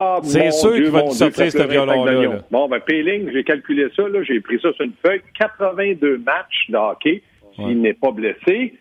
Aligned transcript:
Ah, 0.00 0.18
C'est 0.22 0.50
sûr 0.50 0.74
qu'il 0.74 0.90
va 0.90 1.02
nous 1.02 1.12
sortir 1.12 1.50
ce 1.50 1.62
violon-là. 1.68 2.44
Bon, 2.50 2.68
ben, 2.68 2.80
Péling, 2.80 3.30
j'ai 3.32 3.44
calculé 3.44 3.86
ça, 3.94 4.08
là, 4.08 4.22
j'ai 4.22 4.40
pris 4.40 4.58
ça 4.60 4.72
sur 4.72 4.84
une 4.84 4.92
feuille. 5.04 5.22
82 5.38 6.18
matchs 6.18 6.68
de 6.68 6.76
hockey, 6.76 7.22
s'il 7.54 7.80
n'est 7.80 7.94
pas 7.94 8.10
blessé. 8.10 8.74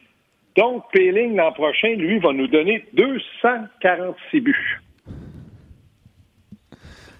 Donc, 0.58 0.86
Péling, 0.92 1.36
l'an 1.36 1.52
prochain, 1.52 1.90
lui, 1.96 2.20
va 2.20 2.32
nous 2.34 2.48
donner 2.48 2.86
246 2.94 4.42
buts. 4.42 4.80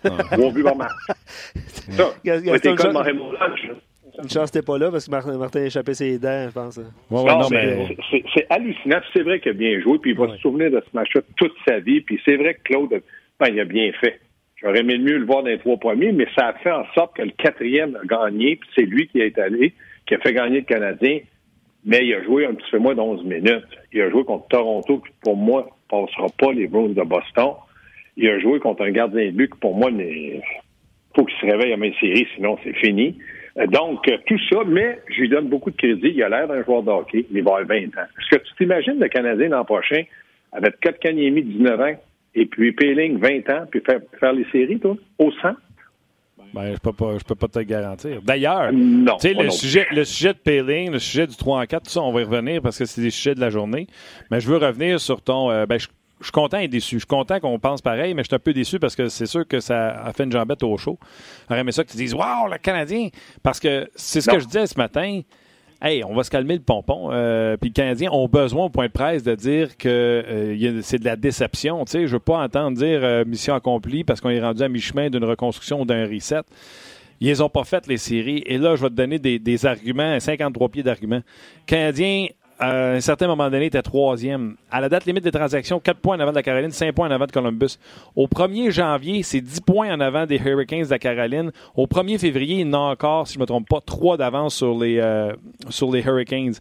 Ah. 0.06 0.36
Bon 0.36 0.52
but 0.52 0.64
par 0.64 0.76
match. 0.76 0.92
Ça, 1.92 2.14
comme 2.76 2.98
une 4.22 4.30
chance 4.30 4.52
t'es 4.52 4.62
pas 4.62 4.78
là 4.78 4.92
parce 4.92 5.08
que 5.08 5.12
Martin, 5.12 5.62
a 5.62 5.66
échappé 5.66 5.94
ses 5.94 6.20
dents, 6.20 6.48
je 6.48 6.54
pense. 6.54 6.80
non, 7.10 7.50
mais 7.50 7.98
c'est 8.34 8.46
hallucinant. 8.50 9.00
C'est 9.12 9.24
vrai 9.24 9.40
qu'il 9.40 9.52
a 9.52 9.54
bien 9.54 9.80
joué, 9.82 9.98
puis 9.98 10.12
il 10.12 10.18
va 10.18 10.30
se 10.30 10.38
souvenir 10.38 10.70
de 10.70 10.82
ce 10.82 10.96
match-là 10.96 11.22
toute 11.36 11.54
sa 11.68 11.80
vie. 11.80 12.02
Puis 12.02 12.22
c'est 12.24 12.38
vrai 12.38 12.54
que 12.54 12.62
Claude, 12.64 13.02
ben, 13.40 13.48
il 13.52 13.60
a 13.60 13.66
bien 13.66 13.92
fait. 13.94 14.20
J'aurais 14.58 14.80
aimé 14.80 14.98
mieux 14.98 15.18
le 15.18 15.26
voir 15.26 15.44
dans 15.44 15.50
les 15.50 15.60
trois 15.60 15.78
premiers, 15.78 16.12
mais 16.12 16.28
ça 16.36 16.48
a 16.48 16.54
fait 16.54 16.72
en 16.72 16.86
sorte 16.94 17.18
que 17.18 17.22
le 17.22 17.32
quatrième 17.32 17.98
a 18.02 18.06
gagné, 18.06 18.56
puis 18.56 18.70
c'est 18.76 18.86
lui 18.86 19.08
qui 19.08 19.20
est 19.20 19.38
allé, 19.38 19.74
qui 20.08 20.16
a 20.16 20.20
fait 20.20 20.34
gagner 20.34 20.60
le 20.60 20.66
Canadien. 20.66 21.20
Mais 21.86 22.06
il 22.06 22.14
a 22.14 22.24
joué 22.24 22.46
un 22.46 22.54
petit 22.54 22.72
peu 22.72 22.78
moins 22.78 22.96
d'11 22.96 23.24
minutes. 23.24 23.68
Il 23.92 24.02
a 24.02 24.10
joué 24.10 24.24
contre 24.24 24.48
Toronto, 24.48 25.00
qui 25.00 25.12
pour 25.22 25.36
moi 25.36 25.68
ne 25.68 25.98
passera 25.98 26.28
pas 26.38 26.54
les 26.54 26.68
Bruins 26.68 26.94
de 26.94 27.02
Boston. 27.02 27.56
Il 28.16 28.30
a 28.30 28.40
joué 28.40 28.60
contre 28.60 28.84
un 28.84 28.92
gardien 28.92 29.26
de 29.26 29.32
but 29.32 29.52
qui 29.52 29.60
pour 29.60 29.76
moi, 29.76 29.90
il 29.92 30.42
faut 31.14 31.26
qu'il 31.26 31.38
se 31.40 31.46
réveille 31.46 31.74
à 31.74 31.78
mes 31.78 31.94
séries, 32.00 32.28
sinon 32.36 32.58
c'est 32.64 32.76
fini. 32.78 33.18
Euh, 33.58 33.68
donc, 33.68 34.08
euh, 34.08 34.18
tout 34.26 34.40
ça, 34.50 34.60
mais 34.66 35.00
je 35.10 35.22
lui 35.22 35.30
donne 35.30 35.50
beaucoup 35.50 35.72
de 35.72 35.76
crédit. 35.76 36.14
Il 36.16 36.24
a 36.24 36.30
l'air 36.30 36.48
d'un 36.48 36.64
joueur 36.64 36.84
de 36.84 36.90
hockey. 36.90 37.26
Il 37.32 37.44
va 37.44 37.58
avoir 37.58 37.66
20 37.66 37.98
ans. 37.98 38.08
Est-ce 38.18 38.38
que 38.38 38.44
tu 38.44 38.56
t'imagines 38.58 39.00
le 39.00 39.10
Canadien 39.10 39.50
l'an 39.50 39.66
prochain 39.66 40.04
avec 40.52 40.80
Kotkaniemi, 40.82 41.44
19 41.44 41.82
ans, 41.82 41.96
et 42.36 42.46
puis 42.46 42.72
Péling, 42.72 43.20
20 43.20 43.50
ans, 43.50 43.66
puis 43.70 43.82
faire, 43.82 44.00
faire 44.20 44.34
les 44.34 44.46
séries, 44.52 44.80
toi, 44.80 44.96
au 45.20 45.32
100? 45.32 45.50
Ben, 46.54 46.74
je 46.74 46.80
peux 46.80 46.94
pas, 46.94 47.18
je 47.18 47.24
peux 47.24 47.36
pas 47.36 47.48
te 47.48 47.58
le 47.58 47.66
garantir. 47.66 48.22
D'ailleurs, 48.22 48.70
tu 48.70 49.06
sais, 49.20 49.34
le 49.34 49.50
sujet, 49.50 49.88
le 49.92 50.04
sujet 50.04 50.34
de 50.34 50.38
Péling, 50.38 50.92
le 50.92 51.00
sujet 51.00 51.26
du 51.26 51.36
3 51.36 51.62
en 51.62 51.66
4, 51.66 51.84
tout 51.84 51.90
ça, 51.90 52.02
on 52.02 52.12
va 52.12 52.22
y 52.22 52.24
revenir 52.24 52.62
parce 52.62 52.78
que 52.78 52.86
c'est 52.86 53.02
des 53.02 53.10
sujets 53.10 53.34
de 53.34 53.40
la 53.40 53.50
journée. 53.50 53.88
Mais 54.30 54.40
je 54.40 54.48
veux 54.48 54.58
revenir 54.58 55.00
sur 55.00 55.22
ton, 55.22 55.50
euh, 55.50 55.66
ben, 55.66 55.80
je 55.80 55.88
suis 56.26 56.32
content 56.32 56.60
et 56.60 56.68
déçu. 56.68 56.96
Je 56.96 57.00
suis 57.00 57.08
content 57.08 57.40
qu'on 57.40 57.58
pense 57.58 57.82
pareil, 57.82 58.14
mais 58.14 58.24
je 58.24 58.28
suis 58.28 58.36
un 58.36 58.40
peu 58.40 58.54
déçu 58.54 58.80
parce 58.80 58.96
que 58.96 59.10
c'est 59.10 59.26
sûr 59.26 59.48
que 59.48 59.60
ça 59.60 60.04
a 60.04 60.14
fait 60.14 60.26
une 60.26 60.32
jambette 60.32 60.62
au 60.62 60.78
show. 60.78 61.00
J'aurais 61.50 61.62
aimé 61.62 61.72
ça 61.72 61.84
que 61.84 61.92
tu 61.92 61.98
dises 61.98 62.14
Waouh, 62.14 62.52
le 62.52 62.58
Canadien! 62.60 63.10
Parce 63.42 63.60
que 63.60 63.90
c'est 63.96 64.22
ce 64.22 64.30
que 64.30 64.40
je 64.40 64.46
disais 64.46 64.68
ce 64.68 64.78
matin. 64.78 65.22
Hey, 65.86 66.02
on 66.06 66.16
va 66.16 66.24
se 66.24 66.30
calmer 66.30 66.54
le 66.54 66.62
pompon. 66.62 67.10
Euh, 67.12 67.58
puis 67.58 67.70
les 67.70 67.74
Canadiens 67.74 68.10
ont 68.14 68.30
besoin 68.30 68.68
au 68.68 68.70
point 68.70 68.88
de 68.88 68.92
presse 68.94 69.22
de 69.22 69.36
dire 69.36 69.76
que 69.76 69.90
euh, 69.90 70.80
c'est 70.82 70.98
de 70.98 71.04
la 71.04 71.18
déception. 71.18 71.84
Tu 71.84 71.92
sais, 71.92 72.08
je 72.08 72.14
veux 72.14 72.20
pas 72.20 72.42
entendre 72.42 72.78
dire 72.78 73.04
euh, 73.04 73.26
mission 73.26 73.54
accomplie 73.54 74.06
parce 74.06 74.22
qu'on 74.22 74.30
est 74.30 74.42
rendu 74.42 74.64
à 74.64 74.70
mi-chemin 74.70 75.10
d'une 75.10 75.26
reconstruction 75.26 75.82
ou 75.82 75.86
d'un 75.86 76.08
reset. 76.08 76.44
Ils 77.20 77.44
ont 77.44 77.50
pas 77.50 77.66
fait 77.66 77.86
les 77.88 77.98
séries. 77.98 78.44
Et 78.46 78.58
là, 78.60 78.78
je 78.78 78.82
vais 78.82 78.90
te 78.92 78.94
donner 78.94 79.20
des, 79.20 79.40
des 79.40 79.66
arguments, 79.66 80.18
53 80.18 80.70
pieds 80.70 80.84
d'arguments. 80.84 81.22
Canadiens 81.66 82.28
à 82.64 82.92
un 82.94 83.02
certain 83.02 83.28
moment 83.28 83.50
donné, 83.50 83.66
était 83.66 83.82
troisième. 83.82 84.56
À 84.72 84.80
la 84.80 84.90
date 84.90 85.06
limite 85.06 85.24
des 85.24 85.32
transactions, 85.32 85.80
4 85.80 86.00
points 86.00 86.16
en 86.18 86.20
avant 86.20 86.32
de 86.32 86.36
la 86.36 86.44
Caroline, 86.44 86.72
5 86.72 86.94
points 86.94 87.08
en 87.08 87.12
avant 87.12 87.26
de 87.26 87.32
Columbus. 87.32 87.78
Au 88.16 88.28
1er 88.28 88.72
janvier, 88.72 89.24
c'est 89.24 89.42
10 89.42 89.62
points 89.62 89.94
en 89.94 90.00
avant 90.00 90.26
des 90.26 90.38
Hurricanes 90.38 90.84
de 90.84 90.90
la 90.90 91.00
Caroline. 91.00 91.52
Au 91.76 91.88
1er 91.88 92.18
février, 92.18 92.62
il 92.62 92.76
en 92.76 92.92
encore, 92.92 93.28
si 93.28 93.34
je 93.34 93.40
ne 93.40 93.44
me 93.44 93.48
trompe 93.48 93.68
pas, 93.68 93.82
3 93.82 94.18
d'avance 94.18 94.56
sur, 94.56 94.80
euh, 94.82 95.34
sur 95.70 95.92
les 95.92 96.02
Hurricanes 96.02 96.54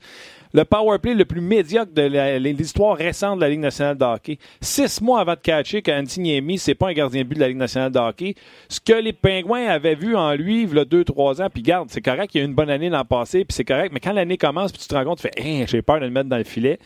le 0.53 0.65
power 0.65 0.99
play 0.99 1.15
le 1.15 1.25
plus 1.25 1.41
médiocre 1.41 1.93
de 1.93 2.03
l'histoire 2.51 2.97
récente 2.97 3.37
de 3.37 3.41
la 3.43 3.49
Ligue 3.49 3.61
nationale 3.61 3.97
de 3.97 4.05
hockey. 4.05 4.39
Six 4.61 5.01
mois 5.01 5.21
avant 5.21 5.35
de 5.35 5.41
catcher 5.41 5.83
qu'Antiniemi, 5.83 6.59
c'est 6.59 6.75
pas 6.75 6.89
un 6.89 6.93
gardien 6.93 7.23
de 7.23 7.29
but 7.29 7.35
de 7.37 7.41
la 7.41 7.49
Ligue 7.49 7.57
nationale 7.57 7.93
de 7.93 7.99
hockey. 7.99 8.35
Ce 8.69 8.81
que 8.81 8.93
les 8.93 9.13
Pingouins 9.13 9.67
avaient 9.67 9.95
vu 9.95 10.17
en 10.17 10.35
lui, 10.35 10.63
il 10.63 10.75
y 10.75 10.79
a 10.79 10.85
deux, 10.85 11.05
trois 11.05 11.41
ans, 11.41 11.49
puis 11.53 11.63
garde, 11.63 11.89
c'est 11.91 12.03
correct, 12.03 12.35
il 12.35 12.39
y 12.39 12.41
a 12.41 12.45
eu 12.45 12.49
une 12.49 12.55
bonne 12.55 12.71
année 12.71 12.89
l'an 12.89 13.05
passé, 13.05 13.45
puis 13.45 13.55
c'est 13.55 13.65
correct, 13.65 13.93
mais 13.93 14.01
quand 14.01 14.13
l'année 14.13 14.37
commence, 14.37 14.73
puis 14.73 14.83
tu 14.83 14.89
te 14.89 14.95
rends 14.95 15.05
compte, 15.05 15.19
tu 15.19 15.29
fais, 15.29 15.43
hein, 15.43 15.65
j'ai 15.67 15.83
peur 15.83 16.01
de 16.01 16.05
le 16.05 16.11
mettre 16.11 16.29
dans 16.29 16.39
le 16.39 16.45
filet. 16.45 16.79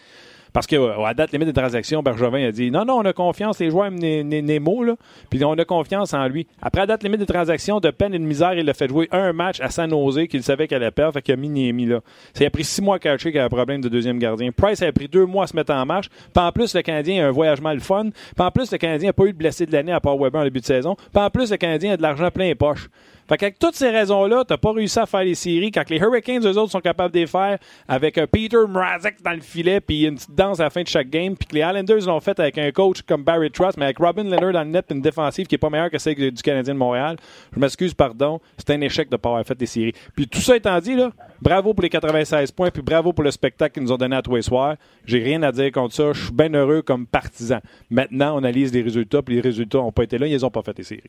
Parce 0.57 0.67
qu'à 0.67 1.13
date 1.13 1.33
limite 1.33 1.49
des 1.49 1.53
transactions, 1.53 2.03
Bergevin 2.03 2.49
a 2.49 2.51
dit 2.51 2.71
non, 2.71 2.87
non, 2.87 2.95
on 2.95 3.05
a 3.05 3.13
confiance, 3.13 3.59
les 3.59 3.69
joueurs 3.69 3.91
Nemo, 3.91 4.85
là, 4.85 4.95
puis 5.29 5.45
on 5.45 5.53
a 5.53 5.65
confiance 5.67 6.15
en 6.15 6.27
lui. 6.29 6.47
Après 6.63 6.81
la 6.81 6.87
date 6.87 7.03
limite 7.03 7.21
des 7.21 7.27
transactions, 7.27 7.79
de 7.79 7.91
peine 7.91 8.15
et 8.15 8.19
de 8.19 8.25
misère, 8.25 8.55
il 8.55 8.71
a 8.71 8.73
fait 8.73 8.89
jouer 8.89 9.07
un 9.13 9.35
match 9.35 9.61
à 9.61 9.69
San 9.69 9.91
Jose 9.91 10.27
qu'il 10.31 10.43
savait 10.43 10.67
qu'elle 10.67 10.83
allait 10.83 10.91
perdre, 10.91 11.13
fait 11.13 11.21
qu'il 11.21 11.35
a 11.35 11.37
mis 11.37 11.51
Niemi 11.51 11.85
là. 11.85 12.01
Ça 12.33 12.47
a 12.47 12.49
pris 12.49 12.65
six 12.65 12.81
mois 12.81 12.97
à 12.97 12.99
cacher 12.99 13.33
qu'il 13.33 13.39
avait 13.39 13.53
un 13.53 13.55
problème 13.55 13.83
de 13.83 13.91
deuxième 13.91 14.19
gardien. 14.19 14.51
Price 14.51 14.81
a 14.81 14.91
pris 14.93 15.09
deux 15.09 15.27
mois 15.27 15.45
à 15.45 15.47
se 15.47 15.55
mettre 15.55 15.75
en 15.75 15.85
marche. 15.85 16.09
Puis 16.09 16.43
en 16.43 16.51
plus, 16.53 16.75
le 16.75 16.81
Canadien 16.81 17.27
a 17.27 17.29
un 17.29 17.33
voyage 17.33 17.61
mal 17.61 17.81
fun. 17.81 18.05
Puis 18.05 18.47
en 18.47 18.51
plus, 18.51 18.73
le 18.73 18.79
Canadien 18.79 19.11
n'a 19.11 19.13
pas 19.13 19.25
eu 19.25 19.35
de 19.35 19.39
blessé 19.39 19.67
de 19.67 19.73
l'année 19.73 19.93
à 19.93 20.01
part 20.01 20.17
Weber 20.17 20.41
en 20.41 20.45
début 20.45 20.61
de 20.61 20.65
saison. 20.65 20.95
Puis 20.95 21.23
en 21.23 21.29
plus, 21.29 21.51
le 21.51 21.59
Canadien 21.59 21.93
a 21.93 21.97
de 21.99 22.03
l'argent 22.03 22.31
plein 22.31 22.47
les 22.47 22.55
poches. 22.55 22.89
Fait 23.29 23.37
qu'avec 23.37 23.59
toutes 23.59 23.75
ces 23.75 23.91
raisons-là, 23.91 24.45
t'as 24.47 24.57
pas 24.57 24.73
réussi 24.73 24.99
à 24.99 25.07
faire 25.07 25.25
les 25.25 25.35
séries 25.35 25.73
quand 25.73 25.89
les 25.91 25.99
Hurricanes, 25.99 26.47
eux 26.47 26.59
autres, 26.59 26.71
sont 26.73 26.81
capables 26.81 27.13
de 27.13 27.21
les 27.21 27.27
faire 27.27 27.59
avec 27.89 28.19
un 28.19 28.27
Peter 28.27 28.59
Mrazek 28.69 29.23
dans 29.23 29.33
le 29.33 29.41
filet 29.41 29.81
puis 29.81 30.05
une 30.05 30.15
petite 30.15 30.35
danse 30.35 30.61
à 30.61 30.65
la 30.65 30.71
fin 30.71 30.83
de 30.83 30.89
chaque 30.89 31.11
game, 31.11 31.37
puis 31.37 31.47
que 31.47 31.55
les 31.55 31.61
Islanders 31.61 32.07
l'ont 32.07 32.21
fait 32.21 32.39
avec 32.39 32.59
un 32.59 32.71
coach 32.71 33.03
comme 33.03 33.25
Barry 33.25 33.51
Trust, 33.51 33.79
mais 33.79 33.87
avec 33.87 33.99
Robin 33.99 34.25
Leonard 34.25 34.53
dans 34.53 34.63
le 34.63 34.71
net 34.71 34.87
une 34.91 35.01
défensive 35.01 35.47
qui 35.47 35.57
est 35.57 35.59
pas 35.59 35.71
meilleure 35.71 35.91
que 35.91 35.99
celle 35.99 36.15
du 36.15 36.43
Canadien 36.43 36.75
de 36.75 36.79
Montréal. 36.79 37.17
Je 37.53 37.59
m'excuse, 37.59 37.95
pardon. 37.95 38.41
C'est 38.59 38.71
un 38.71 38.81
échec 38.81 39.09
de 39.11 39.17
pas 39.17 39.31
avoir 39.31 39.45
fait 39.45 39.57
des 39.57 39.67
séries. 39.67 39.93
Puis 40.15 40.29
tout 40.29 40.41
ça 40.41 40.57
étant 40.57 40.79
dit, 40.81 40.95
là, 40.95 41.11
bravo 41.41 41.75
pour 41.75 41.83
les 41.83 41.91
96 41.91 42.53
points, 42.53 42.71
puis 42.71 42.83
bravo 42.83 43.13
pour 43.13 43.25
le 43.25 43.31
spectacle 43.31 43.75
qu'ils 43.75 43.83
nous 43.83 43.93
ont 43.93 43.97
donné 43.97 44.17
à 44.17 44.23
tous 44.23 44.37
les 44.37 44.43
soirs. 44.43 44.77
J'ai 45.05 45.23
rien 45.23 45.43
à 45.43 45.53
dire 45.53 45.71
contre 45.73 45.95
ça. 45.95 46.13
Je 46.13 46.25
suis 46.25 46.33
bien 46.33 46.53
heureux 46.55 46.83
comme 46.83 47.07
partisan. 47.07 47.59
Maintenant, 47.91 48.35
on 48.37 48.39
analyse 48.39 48.73
les 48.73 48.83
résultats, 48.83 49.23
puis 49.23 49.37
les 49.37 49.41
résultats 49.41 49.79
n'ont 49.79 49.93
pas 49.93 50.05
été 50.05 50.19
là. 50.19 50.27
Ils 50.27 50.41
n'ont 50.41 50.51
pas 50.51 50.63
fait 50.63 50.77
des 50.77 50.85
séries. 50.85 51.03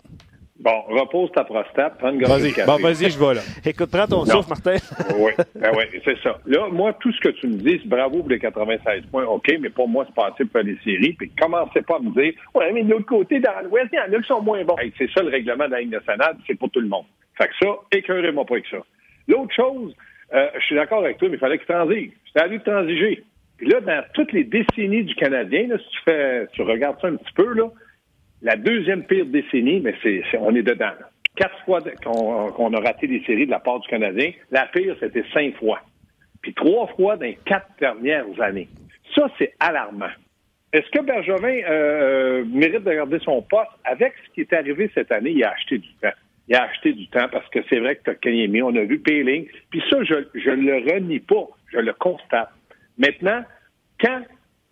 Bon, 0.60 0.82
repose 0.88 1.32
ta 1.34 1.44
prostate, 1.44 2.00
prends 2.00 2.12
une 2.12 2.24
Vas-y, 2.24 2.52
bon, 2.66 2.78
vas-y, 2.78 3.12
je 3.12 3.20
vais 3.20 3.36
là. 3.36 3.42
Écoute, 3.64 3.92
prends 3.92 4.08
ton 4.08 4.26
souffle, 4.26 4.50
Martin. 4.50 4.78
oui, 5.20 5.32
ben 5.54 5.72
oui, 5.78 5.84
c'est 6.04 6.18
ça. 6.24 6.40
Là, 6.48 6.68
moi, 6.72 6.94
tout 7.00 7.12
ce 7.12 7.20
que 7.22 7.30
tu 7.30 7.48
me 7.48 7.58
dis, 7.58 7.80
c'est 7.82 7.88
bravo 7.88 8.20
pour 8.20 8.30
les 8.30 8.40
96 8.40 9.06
points, 9.12 9.26
OK, 9.26 9.54
mais 9.60 9.70
pour 9.70 9.88
moi, 9.88 10.06
c'est 10.08 10.16
pas 10.16 10.30
assez 10.34 10.46
pour 10.46 10.54
faire 10.54 10.64
les 10.64 10.78
séries. 10.84 11.14
Puis 11.14 11.32
commencez 11.40 11.82
pas 11.84 11.98
à 11.98 12.00
me 12.00 12.10
dire, 12.10 12.34
ouais, 12.56 12.72
mais 12.74 12.84
de 12.84 12.90
l'autre 12.90 13.06
côté, 13.06 13.40
dans 13.40 13.52
l'Ouest, 13.66 13.90
il 13.94 13.98
y 13.98 14.00
en 14.00 14.18
a 14.18 14.22
qui 14.22 14.28
sont 14.28 14.42
moins 14.42 14.64
bons. 14.64 14.76
c'est 14.98 15.10
ça 15.12 15.22
le 15.22 15.30
règlement 15.30 15.66
de 15.66 15.72
la 15.72 15.82
Ligue 15.82 15.92
nationale, 15.92 16.36
c'est 16.48 16.56
pour 16.56 16.72
tout 16.72 16.82
le 16.82 16.88
monde. 16.88 17.06
Fait 17.38 17.48
que 17.48 17.54
ça, 17.62 17.76
écœurez-moi 17.92 18.46
pas 18.46 18.56
avec 18.56 18.68
ça. 18.72 18.78
L'autre 19.28 19.54
chose, 19.56 19.94
euh, 20.34 20.48
je 20.60 20.66
suis 20.66 20.76
d'accord 20.76 21.04
avec 21.04 21.20
toi, 21.20 21.30
mais 21.30 21.36
il 21.36 21.40
fallait 21.40 21.60
qu'il 21.60 21.68
transige. 21.68 22.12
C'était 22.26 22.42
à 22.42 22.48
lui 22.48 22.58
de 22.58 22.64
transiger. 22.64 23.24
Puis 23.58 23.68
là, 23.68 23.80
dans 23.82 24.04
toutes 24.14 24.32
les 24.34 24.44
décennies 24.44 25.04
du 25.04 25.14
Canadien, 25.16 25.68
là, 25.68 25.78
si 25.78 25.90
tu 25.90 26.00
fais, 26.04 26.48
tu 26.54 26.64
regardes 26.64 27.00
ça 27.00 27.08
un 27.08 27.16
petit 27.16 27.34
peu, 27.34 27.54
là, 27.54 27.70
la 28.42 28.56
deuxième 28.56 29.04
pire 29.04 29.26
décennie, 29.26 29.80
mais 29.80 29.96
c'est, 30.04 30.24
on 30.40 30.54
est 30.56 30.64
dedans. 30.64 30.92
Quatre 31.36 31.60
fois 31.66 31.82
qu'on, 32.04 32.74
a 32.74 32.80
raté 32.80 33.08
des 33.08 33.24
séries 33.26 33.46
de 33.46 33.52
la 33.52 33.60
part 33.60 33.80
du 33.80 33.88
Canadien. 33.88 34.32
La 34.52 34.66
pire, 34.66 34.96
c'était 35.00 35.24
cinq 35.34 35.56
fois. 35.58 35.82
Puis 36.42 36.54
trois 36.54 36.88
fois 36.96 37.16
dans 37.16 37.26
les 37.26 37.38
quatre 37.46 37.70
dernières 37.80 38.40
années. 38.42 38.68
Ça, 39.16 39.28
c'est 39.38 39.54
alarmant. 39.60 40.10
Est-ce 40.74 40.90
que 40.90 41.04
Bergevin 41.04 41.62
euh, 41.70 42.44
mérite 42.46 42.84
de 42.84 42.92
garder 42.92 43.20
son 43.20 43.42
poste? 43.42 43.72
Avec 43.84 44.14
ce 44.26 44.34
qui 44.34 44.42
est 44.42 44.54
arrivé 44.54 44.92
cette 44.94 45.12
année, 45.12 45.32
il 45.32 45.44
a 45.44 45.52
acheté 45.52 45.78
du 45.78 45.90
temps. 46.02 46.14
Il 46.48 46.56
a 46.56 46.64
acheté 46.64 46.94
du 46.94 47.08
temps 47.08 47.28
parce 47.32 47.48
que 47.50 47.60
c'est 47.70 47.80
vrai 47.80 47.96
que 47.98 48.12
Kanyemi, 48.12 48.62
on 48.62 48.76
a 48.76 48.84
vu 48.84 49.00
Payling. 49.00 49.48
Puis 49.70 49.82
ça, 49.90 50.04
je 50.04 50.50
ne 50.50 50.72
le 50.72 50.94
renie 50.94 51.20
pas, 51.20 51.48
je 51.72 51.80
le 51.80 51.94
constate. 51.94 52.50
Maintenant, 52.98 53.44
quand, 54.00 54.22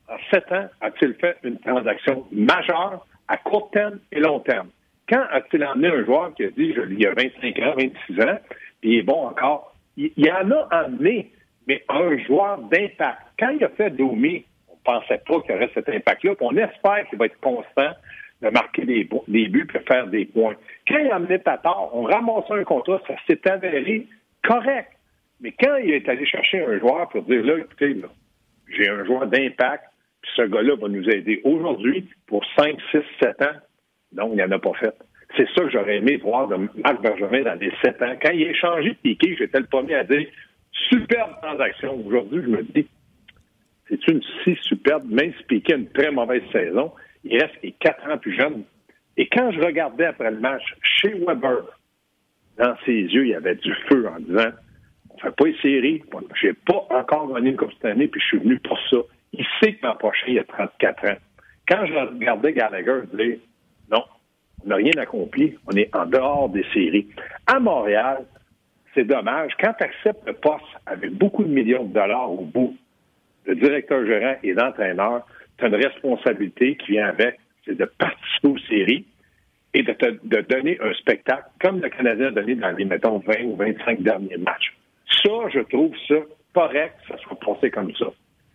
en 0.07 0.17
sept 0.31 0.51
ans, 0.51 0.67
a-t-il 0.81 1.13
fait 1.15 1.37
une 1.43 1.59
transaction 1.59 2.25
majeure? 2.31 3.05
À 3.27 3.37
court 3.37 3.69
terme 3.71 3.99
et 4.11 4.19
long 4.19 4.39
terme. 4.39 4.69
Quand 5.07 5.23
a-t-il 5.31 5.63
emmené 5.63 5.89
un 5.89 6.03
joueur 6.03 6.33
qui 6.33 6.45
a 6.45 6.49
dit, 6.49 6.73
il 6.89 6.99
y 6.99 7.05
a 7.05 7.13
25 7.13 7.59
ans, 7.59 7.73
26 7.77 8.21
ans, 8.21 8.37
puis 8.81 8.91
il 8.91 8.99
est 8.99 9.03
bon 9.03 9.27
encore? 9.27 9.75
Il, 9.97 10.31
en 10.31 10.51
a 10.51 10.85
emmené, 10.85 11.31
mais 11.67 11.83
un 11.89 12.17
joueur 12.17 12.57
d'impact. 12.59 13.21
Quand 13.39 13.49
il 13.49 13.63
a 13.63 13.69
fait 13.69 13.91
Domi, 13.91 14.43
on 14.67 14.73
ne 14.73 14.99
pensait 14.99 15.21
pas 15.25 15.39
qu'il 15.41 15.51
y 15.51 15.55
aurait 15.55 15.69
cet 15.73 15.87
impact-là, 15.87 16.33
on 16.41 16.57
espère 16.57 17.07
qu'il 17.09 17.17
va 17.17 17.27
être 17.27 17.39
constant 17.39 17.91
de 18.41 18.49
marquer 18.49 18.85
des, 18.85 19.03
buts 19.05 19.67
et 19.73 19.79
faire 19.79 20.07
des 20.07 20.25
points. 20.25 20.55
Quand 20.87 20.97
il 20.97 21.09
a 21.09 21.15
amené 21.15 21.39
Tatar, 21.39 21.95
on 21.95 22.03
ramassait 22.03 22.53
un 22.53 22.63
contrat, 22.63 23.01
ça 23.07 23.15
s'est 23.27 23.47
avéré 23.49 24.07
correct. 24.43 24.91
Mais 25.39 25.53
quand 25.59 25.75
il 25.77 25.91
est 25.91 26.07
allé 26.09 26.25
chercher 26.25 26.63
un 26.65 26.79
joueur 26.79 27.09
pour 27.09 27.23
dire, 27.23 27.43
là, 27.43 27.57
écoutez, 27.59 27.95
j'ai 28.69 28.89
un 28.89 29.05
joueur 29.05 29.27
d'impact, 29.27 29.85
ce 30.35 30.43
gars-là 30.43 30.75
va 30.75 30.87
nous 30.87 31.07
aider 31.09 31.41
aujourd'hui 31.43 32.07
pour 32.27 32.43
5, 32.57 32.77
6, 32.91 32.99
7 33.21 33.41
ans. 33.41 33.57
Donc, 34.11 34.31
il 34.33 34.35
n'y 34.35 34.43
en 34.43 34.51
a 34.51 34.59
pas 34.59 34.73
fait. 34.73 34.95
C'est 35.37 35.47
ça 35.55 35.63
que 35.63 35.69
j'aurais 35.69 35.97
aimé 35.97 36.17
voir 36.17 36.47
de 36.47 36.55
Marc 36.55 37.01
Bergevin 37.01 37.43
dans 37.43 37.59
les 37.59 37.71
7 37.83 38.01
ans. 38.01 38.15
Quand 38.21 38.31
il 38.31 38.47
a 38.47 38.51
échangé 38.51 38.95
Piqué, 39.01 39.35
j'étais 39.37 39.59
le 39.59 39.65
premier 39.65 39.95
à 39.95 40.03
dire 40.03 40.27
superbe 40.71 41.31
transaction. 41.41 42.01
Aujourd'hui, 42.05 42.41
je 42.43 42.49
me 42.49 42.63
dis, 42.63 42.87
c'est 43.89 44.07
une 44.07 44.21
si 44.43 44.55
superbe, 44.61 45.05
même 45.09 45.33
si 45.37 45.43
Piqué 45.43 45.73
a 45.73 45.77
une 45.77 45.89
très 45.89 46.11
mauvaise 46.11 46.43
saison, 46.51 46.91
il 47.23 47.41
reste 47.41 47.55
les 47.63 47.71
4 47.71 48.09
ans 48.09 48.17
plus 48.17 48.35
jeune. 48.35 48.63
Et 49.17 49.27
quand 49.27 49.51
je 49.51 49.59
regardais 49.59 50.05
après 50.05 50.31
le 50.31 50.39
match, 50.39 50.63
chez 50.81 51.13
Weber, 51.13 51.63
dans 52.57 52.75
ses 52.85 52.93
yeux, 52.93 53.25
il 53.25 53.31
y 53.31 53.35
avait 53.35 53.55
du 53.55 53.73
feu 53.89 54.07
en 54.07 54.19
disant 54.19 54.51
on 55.09 55.17
fait 55.17 55.35
pas 55.35 55.47
une 55.47 55.57
série, 55.57 56.03
j'ai 56.41 56.53
pas 56.53 56.85
encore 56.89 57.33
gagné 57.33 57.51
une 57.51 57.57
Coupe 57.57 57.71
cette 57.73 57.85
année, 57.85 58.07
puis 58.07 58.19
je 58.21 58.25
suis 58.27 58.37
venu 58.37 58.59
pour 58.59 58.77
ça 58.89 58.97
il 59.61 59.65
sait 59.65 59.73
que 59.73 59.85
l'an 59.85 59.95
prochain, 59.95 60.25
il 60.27 60.39
a 60.39 60.43
34 60.43 61.05
ans. 61.05 61.17
Quand 61.67 61.85
je 61.85 61.93
regardais 61.93 62.53
Gallagher, 62.53 63.01
je 63.03 63.17
disais, 63.17 63.39
non, 63.91 64.03
on 64.63 64.69
n'a 64.69 64.75
rien 64.75 64.91
accompli. 64.97 65.57
On 65.67 65.75
est 65.75 65.93
en 65.95 66.05
dehors 66.05 66.49
des 66.49 66.65
séries. 66.73 67.07
À 67.47 67.59
Montréal, 67.59 68.25
c'est 68.93 69.05
dommage. 69.05 69.51
Quand 69.59 69.73
tu 69.77 69.83
acceptes 69.83 70.25
le 70.25 70.33
poste 70.33 70.63
avec 70.85 71.11
beaucoup 71.11 71.43
de 71.43 71.49
millions 71.49 71.83
de 71.83 71.93
dollars 71.93 72.31
au 72.31 72.45
bout, 72.45 72.75
le 73.45 73.55
directeur 73.55 74.05
gérant 74.05 74.35
et 74.43 74.53
l'entraîneur, 74.53 75.25
tu 75.57 75.65
as 75.65 75.67
une 75.67 75.75
responsabilité 75.75 76.75
qui 76.77 76.93
vient 76.93 77.07
avec, 77.07 77.39
c'est 77.65 77.77
de 77.77 77.85
participer 77.85 78.47
aux 78.47 78.57
séries 78.69 79.05
et 79.73 79.83
de, 79.83 79.91
te, 79.91 80.41
donner 80.41 80.79
un 80.81 80.93
spectacle 80.93 81.47
comme 81.61 81.81
le 81.81 81.89
Canadien 81.89 82.27
a 82.27 82.31
donné 82.31 82.55
dans 82.55 82.71
les, 82.71 82.85
mettons, 82.85 83.19
20 83.19 83.43
ou 83.43 83.55
25 83.55 84.01
derniers 84.01 84.37
matchs. 84.37 84.75
Ça, 85.23 85.49
je 85.53 85.59
trouve 85.59 85.93
ça 86.07 86.15
correct 86.53 86.95
que 87.01 87.13
ça 87.13 87.17
soit 87.21 87.39
passé 87.39 87.69
comme 87.69 87.93
ça. 87.95 88.05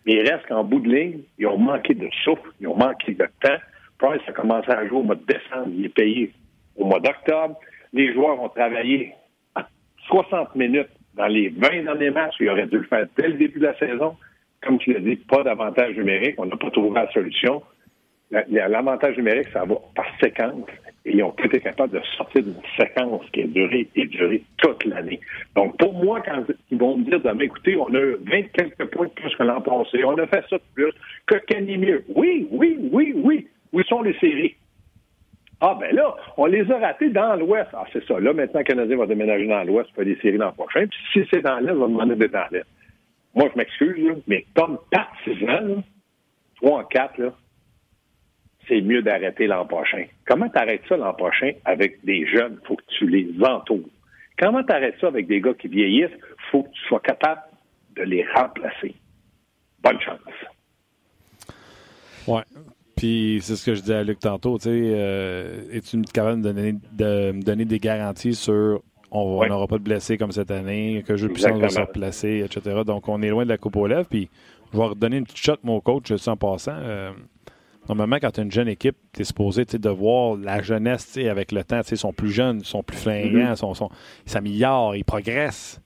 Mais 0.06 0.14
il 0.14 0.28
reste 0.28 0.46
qu'en 0.46 0.64
bout 0.64 0.80
de 0.80 0.88
ligne, 0.88 1.20
ils 1.38 1.46
ont 1.46 1.58
manqué 1.58 1.94
de 1.94 2.08
souffle, 2.24 2.50
ils 2.60 2.68
ont 2.68 2.76
manqué 2.76 3.14
de 3.14 3.26
temps. 3.42 3.58
Price 3.98 4.22
a 4.26 4.32
commencé 4.32 4.70
à 4.70 4.86
jouer 4.86 4.98
au 4.98 5.02
mois 5.02 5.14
de 5.14 5.24
décembre, 5.26 5.68
il 5.76 5.86
est 5.86 5.94
payé 5.94 6.32
au 6.76 6.86
mois 6.86 7.00
d'octobre. 7.00 7.58
Les 7.92 8.12
joueurs 8.14 8.40
ont 8.40 8.48
travaillé 8.48 9.12
à 9.54 9.68
60 10.06 10.54
minutes 10.56 10.88
dans 11.14 11.26
les 11.26 11.48
20 11.48 11.84
derniers 11.84 12.10
matchs. 12.10 12.36
Ils 12.40 12.48
auraient 12.48 12.66
dû 12.66 12.78
le 12.78 12.84
faire 12.84 13.06
dès 13.18 13.28
le 13.28 13.34
début 13.34 13.58
de 13.58 13.66
la 13.66 13.78
saison. 13.78 14.16
Comme 14.62 14.78
tu 14.78 14.92
l'as 14.92 15.00
dit, 15.00 15.16
pas 15.16 15.42
d'avantage 15.42 15.96
numérique. 15.96 16.36
On 16.38 16.46
n'a 16.46 16.56
pas 16.56 16.70
trouvé 16.70 16.90
la 16.94 17.10
solution. 17.12 17.62
L'avantage 18.30 19.16
numérique, 19.16 19.48
ça 19.52 19.64
va 19.64 19.74
par 19.94 20.06
séquence. 20.22 20.64
Et 21.06 21.16
ils 21.16 21.22
ont 21.22 21.34
été 21.42 21.60
capables 21.60 21.98
de 21.98 22.04
sortir 22.16 22.42
d'une 22.42 22.54
séquence 22.78 23.24
qui 23.32 23.42
a 23.42 23.46
duré 23.46 23.88
et 23.96 24.06
duré 24.06 24.42
toute 24.58 24.84
l'année. 24.84 25.18
Donc, 25.56 25.78
pour 25.78 25.94
moi, 25.94 26.20
quand 26.20 26.44
ils 26.70 26.78
vont 26.78 26.98
me 26.98 27.04
dire 27.04 27.20
écoutez, 27.40 27.76
on 27.76 27.94
a 27.94 28.16
20 28.30 28.42
quelques 28.52 28.84
points 28.86 29.06
de 29.06 29.12
plus 29.12 29.34
que 29.34 29.42
l'an 29.42 29.62
passé, 29.62 30.04
on 30.04 30.18
a 30.18 30.26
fait 30.26 30.44
ça 30.50 30.56
de 30.56 30.62
plus, 30.74 30.92
que 31.26 31.36
Kenny 31.46 31.78
mieux. 31.78 32.04
Oui, 32.14 32.46
oui, 32.50 32.76
oui, 32.92 33.14
oui. 33.16 33.48
Où 33.72 33.82
sont 33.84 34.02
les 34.02 34.14
séries? 34.18 34.56
Ah, 35.62 35.76
ben 35.78 35.94
là, 35.94 36.16
on 36.38 36.46
les 36.46 36.70
a 36.70 36.78
ratés 36.78 37.10
dans 37.10 37.36
l'Ouest. 37.36 37.68
Ah, 37.74 37.84
c'est 37.92 38.04
ça. 38.06 38.18
Là, 38.18 38.32
maintenant, 38.32 38.60
le 38.60 38.64
Canadien 38.64 38.96
va 38.96 39.06
déménager 39.06 39.46
dans 39.46 39.62
l'Ouest, 39.62 39.90
faire 39.94 40.04
des 40.04 40.16
séries 40.16 40.38
l'an 40.38 40.52
prochain. 40.52 40.86
Puis 40.86 41.00
si 41.12 41.28
c'est 41.30 41.42
dans 41.42 41.58
l'Est, 41.60 41.72
on 41.72 41.80
va 41.80 41.86
demander 41.86 42.16
d'être 42.16 42.32
dans 42.32 42.46
l'Est. 42.50 42.64
Moi, 43.34 43.48
je 43.52 43.58
m'excuse, 43.58 44.22
mais 44.26 44.44
comme 44.54 44.78
partisan, 44.90 45.82
3 46.56 46.80
en 46.80 46.84
4, 46.84 47.18
là, 47.18 47.32
c'est 48.68 48.80
mieux 48.80 49.02
d'arrêter 49.02 49.46
l'an 49.46 49.66
prochain. 49.66 50.04
Comment 50.26 50.48
t'arrêtes 50.48 50.82
ça 50.88 50.96
l'an 50.96 51.14
prochain 51.14 51.52
avec 51.64 52.04
des 52.04 52.26
jeunes? 52.26 52.58
Il 52.62 52.66
faut 52.66 52.76
que 52.76 52.84
tu 52.98 53.08
les 53.08 53.28
entoures. 53.42 53.88
Comment 54.38 54.62
t'arrêtes 54.62 54.96
ça 55.00 55.08
avec 55.08 55.26
des 55.26 55.40
gars 55.40 55.54
qui 55.54 55.68
vieillissent? 55.68 56.10
Il 56.12 56.50
faut 56.50 56.62
que 56.62 56.70
tu 56.70 56.80
sois 56.88 57.00
capable 57.00 57.42
de 57.96 58.02
les 58.02 58.24
remplacer. 58.34 58.94
Bonne 59.82 60.00
chance. 60.00 60.18
Ouais. 62.26 62.42
Puis 62.96 63.40
c'est 63.42 63.56
ce 63.56 63.64
que 63.64 63.74
je 63.74 63.80
disais 63.80 63.94
à 63.94 64.02
Luc 64.04 64.18
tantôt, 64.18 64.58
tu 64.58 64.64
sais, 64.64 64.70
euh, 64.72 65.62
es-tu 65.72 66.02
capable 66.02 66.42
de, 66.42 66.52
donner, 66.52 66.74
de 66.92 67.32
me 67.32 67.42
donner 67.42 67.64
des 67.64 67.78
garanties 67.78 68.34
sur 68.34 68.82
on 69.10 69.44
n'aura 69.46 69.66
pas 69.66 69.78
de 69.78 69.82
blessés 69.82 70.16
comme 70.18 70.32
cette 70.32 70.50
année, 70.50 71.02
que 71.06 71.16
jeu 71.16 71.28
puissance 71.28 71.58
va 71.58 71.68
se 71.68 71.80
replacer, 71.80 72.44
etc. 72.44 72.82
Donc 72.86 73.08
on 73.08 73.22
est 73.22 73.28
loin 73.28 73.44
de 73.44 73.48
la 73.48 73.58
coupe 73.58 73.76
aux 73.76 73.86
lèvres. 73.86 74.06
Puis 74.08 74.28
je 74.72 74.78
vais 74.78 74.84
redonner 74.84 75.16
une 75.16 75.24
petite 75.24 75.38
shot, 75.38 75.56
mon 75.64 75.80
coach, 75.80 76.12
en 76.26 76.36
passant. 76.36 76.76
Euh, 76.76 77.10
normalement, 77.90 78.16
quand 78.20 78.30
tu 78.30 78.40
as 78.40 78.42
une 78.44 78.52
jeune 78.52 78.68
équipe, 78.68 78.96
tu 79.12 79.22
es 79.22 79.24
supposé 79.24 79.64
de 79.64 79.88
voir 79.88 80.36
la 80.36 80.62
jeunesse 80.62 81.18
avec 81.18 81.50
le 81.50 81.64
temps. 81.64 81.80
Ils 81.90 81.96
sont 81.96 82.12
plus 82.12 82.30
jeunes, 82.30 82.60
ils 82.60 82.64
sont 82.64 82.84
plus 82.84 82.96
flinguants, 82.96 83.52
mm-hmm. 83.52 83.74
sont, 83.74 83.90
ils 84.26 84.30
s'améliorent, 84.30 84.94
ils 84.94 85.04
progressent. 85.04 85.80